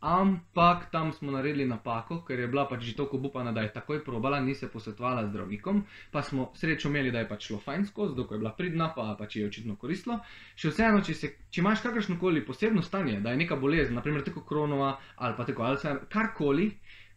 Ampak 0.00 0.90
tam 0.90 1.12
smo 1.12 1.32
naredili 1.32 1.66
napako, 1.66 2.20
ker 2.22 2.38
je 2.38 2.48
bila 2.48 2.68
pač 2.68 2.82
že 2.82 2.96
toliko 2.96 3.16
upana, 3.16 3.52
da 3.52 3.60
je 3.60 3.72
takoj 3.72 4.04
probala, 4.04 4.40
ni 4.40 4.54
se 4.54 4.68
posvetovala 4.70 5.26
z 5.26 5.30
zdravnikom, 5.30 5.84
pa 6.10 6.22
smo 6.22 6.52
srečo 6.54 6.88
imeli, 6.88 7.10
da 7.10 7.18
je 7.18 7.28
pač 7.28 7.46
šlo 7.48 7.58
fajn 7.58 7.86
skozi, 7.86 8.14
dok 8.16 8.32
je 8.32 8.38
bila 8.38 8.52
pridna, 8.54 8.92
pa 8.94 9.16
pač 9.18 9.36
je 9.36 9.46
očitno 9.46 9.76
koristilo. 9.76 10.20
Še 10.54 10.70
vseeno, 10.70 11.02
če, 11.02 11.14
se, 11.14 11.32
če 11.50 11.60
imaš 11.60 11.82
kakršno 11.82 12.18
koli 12.20 12.44
posebno 12.46 12.82
stanje, 12.82 13.18
da 13.20 13.34
je 13.34 13.42
neka 13.42 13.56
bolezen, 13.56 13.98
naprimer 13.98 14.22
tako 14.22 14.44
kronova 14.46 14.98
ali 15.16 15.34
pa 15.36 15.44
tako 15.44 15.66
Alzheimer, 15.66 16.06
karkoli, 16.08 16.70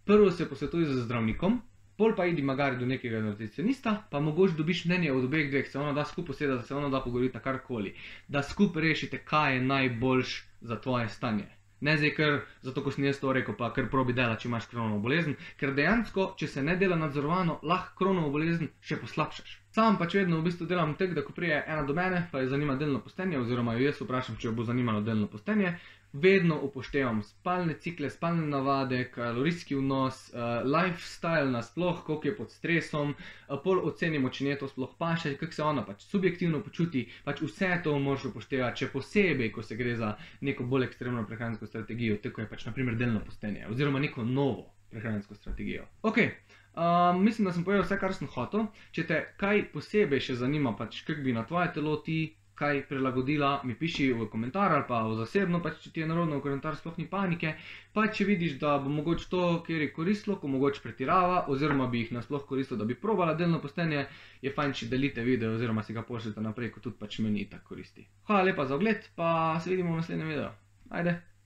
prvo 0.06 0.32
se 0.32 0.50
posvetuj 0.50 0.90
z 0.90 1.06
zdravnikom. 1.06 1.62
Pol 2.02 2.16
pa 2.18 2.26
idi 2.26 2.42
magari 2.42 2.80
do 2.80 2.86
nekega 2.90 3.20
nutricionista, 3.22 4.08
pa 4.10 4.20
mogoče 4.20 4.56
dobiš 4.58 4.88
mnenje 4.90 5.12
od 5.14 5.28
obeh 5.28 5.52
dveh, 5.52 5.68
se 5.70 5.78
ono 5.78 5.94
da 5.94 6.06
skupaj 6.06 6.34
sedeti, 6.34 6.58
da 6.58 6.64
se 6.66 6.74
ono 6.76 6.90
da 6.90 7.04
pogovoriti 7.04 7.38
karkoli, 7.44 7.94
da 8.28 8.42
skupaj 8.42 8.82
rešite, 8.82 9.22
kaj 9.22 9.56
je 9.56 9.62
najboljš 9.62 10.38
za 10.62 10.82
tvoje 10.82 11.10
stanje. 11.10 11.61
Ne 11.82 11.96
zdaj, 11.98 12.12
ker 12.18 12.36
zato, 12.62 12.84
ko 12.86 12.92
sem 12.94 13.08
jaz 13.08 13.20
to 13.22 13.32
rekel, 13.34 13.56
pa 13.58 13.72
ker 13.74 13.88
probi 13.90 14.14
dela, 14.18 14.36
če 14.38 14.50
imaš 14.50 14.68
kronovo 14.70 15.00
bolezen, 15.02 15.34
ker 15.58 15.74
dejansko, 15.78 16.28
če 16.38 16.50
se 16.56 16.64
ne 16.66 16.76
dela 16.78 16.98
nadzorovano, 17.00 17.58
lahko 17.66 17.98
kronovo 18.04 18.30
bolezen 18.36 18.70
še 18.86 19.00
poslabšaš. 19.02 19.56
Sam 19.74 19.98
pač 19.98 20.18
vedno 20.20 20.38
v 20.38 20.46
bistvu 20.50 20.68
delam 20.70 20.94
tek, 21.00 21.16
da 21.18 21.24
ko 21.26 21.34
prije 21.34 21.64
ena 21.64 21.82
do 21.88 21.96
mene, 21.98 22.28
pa 22.32 22.44
je 22.44 22.52
zanima 22.52 22.76
delno 22.78 23.02
postenje, 23.02 23.40
oziroma 23.40 23.78
jo 23.78 23.88
jaz 23.88 24.02
vprašam, 24.04 24.38
če 24.38 24.50
jo 24.50 24.54
bo 24.58 24.68
zanimalo 24.68 25.02
delno 25.02 25.30
postenje, 25.32 25.74
vedno 26.14 26.60
upoštevam 26.62 27.24
spalne 27.24 27.74
cikle, 27.80 28.10
spalne 28.10 28.48
navade, 28.48 29.04
kalorijski 29.12 29.76
vnos, 29.76 30.32
uh, 30.34 30.40
lifestyle 30.68 31.52
nasploh, 31.52 32.04
koliko 32.06 32.28
je 32.28 32.36
pod 32.38 32.52
stresom, 32.52 33.16
uh, 33.16 33.60
pol 33.64 33.80
ocenimo, 33.88 34.30
če 34.30 34.46
ne 34.46 34.58
to 34.60 34.68
sploh 34.68 34.92
paše, 34.98 35.38
kako 35.40 35.54
se 35.54 35.64
ona 35.64 35.86
pač 35.86 36.04
subjektivno 36.04 36.60
počuti, 36.64 37.08
pač 37.24 37.42
vse 37.42 37.72
to 37.84 37.96
moraš 38.00 38.28
upoštevati, 38.32 38.84
še 38.84 38.92
posebej, 38.92 39.52
ko 39.56 39.64
se 39.64 39.80
gre 39.80 39.96
za 39.96 40.16
neko 40.42 40.68
bolj 40.68 40.90
ekstremno 40.90 41.24
prehransko 41.28 41.68
strategijo, 41.68 42.20
tako 42.24 42.44
je 42.44 42.52
pač 42.52 42.68
naprimer 42.68 43.00
delno 43.00 43.24
postenje 43.26 43.68
oziroma 43.72 44.00
neko 44.00 44.24
novo 44.28 44.68
prehransko 44.92 45.36
strategijo. 45.36 45.88
Ok. 46.04 46.26
Um, 46.72 47.24
mislim, 47.24 47.46
da 47.46 47.54
sem 47.54 47.64
povedal 47.64 47.84
vse, 47.84 47.98
kar 48.00 48.14
sem 48.16 48.30
hotel. 48.32 48.68
Če 48.96 49.04
te 49.08 49.18
kaj 49.40 49.66
posebej 49.74 50.24
še 50.24 50.38
zanima, 50.40 50.72
pač 50.80 51.02
kako 51.08 51.24
bi 51.26 51.36
na 51.36 51.44
tvoje 51.48 51.74
telo 51.76 51.98
ti 52.06 52.20
kaj 52.62 52.84
prilagodila, 52.90 53.52
mi 53.66 53.74
piši 53.76 54.12
v 54.14 54.28
komentar 54.30 54.76
ali 54.76 54.86
pa 54.88 55.02
v 55.08 55.16
zasebno, 55.20 55.62
pač 55.66 55.80
če 55.84 55.94
ti 55.96 56.04
je 56.04 56.10
narodno 56.10 56.38
v 56.38 56.46
komentar, 56.46 56.78
sploh 56.78 57.00
ni 57.02 57.08
panike. 57.10 57.56
Pa 57.96 58.06
če 58.08 58.28
vidiš, 58.30 58.60
da 58.62 58.76
bo 58.84 58.94
mogoče 58.94 59.28
to, 59.32 59.42
kjer 59.66 59.88
je 59.88 59.90
koristilo, 59.96 60.38
ko 60.42 60.52
mogoče 60.52 60.84
pretirava, 60.86 61.42
oziroma 61.54 61.90
bi 61.92 62.06
jih 62.06 62.14
nasploh 62.20 62.46
koristilo, 62.48 62.80
da 62.84 62.90
bi 62.90 63.00
probala 63.08 63.34
delno 63.40 63.60
postenje, 63.64 64.06
je 64.46 64.54
fajn, 64.54 64.78
če 64.78 64.92
delite 64.94 65.26
video 65.26 65.58
oziroma 65.58 65.84
si 65.84 65.98
ga 65.98 66.06
pošljete 66.06 66.46
naprej, 66.46 66.74
ko 66.76 66.86
tudi 66.86 67.02
pač 67.02 67.20
meni 67.26 67.50
tako 67.50 67.74
koristi. 67.74 68.06
Hvala 68.30 68.52
lepa 68.52 68.70
za 68.70 68.78
ogled, 68.78 69.10
pa 69.16 69.60
se 69.60 69.74
vidimo 69.74 69.96
v 69.96 70.04
naslednjem 70.04 70.34
videu. 70.36 70.54
Ajde! 70.92 71.31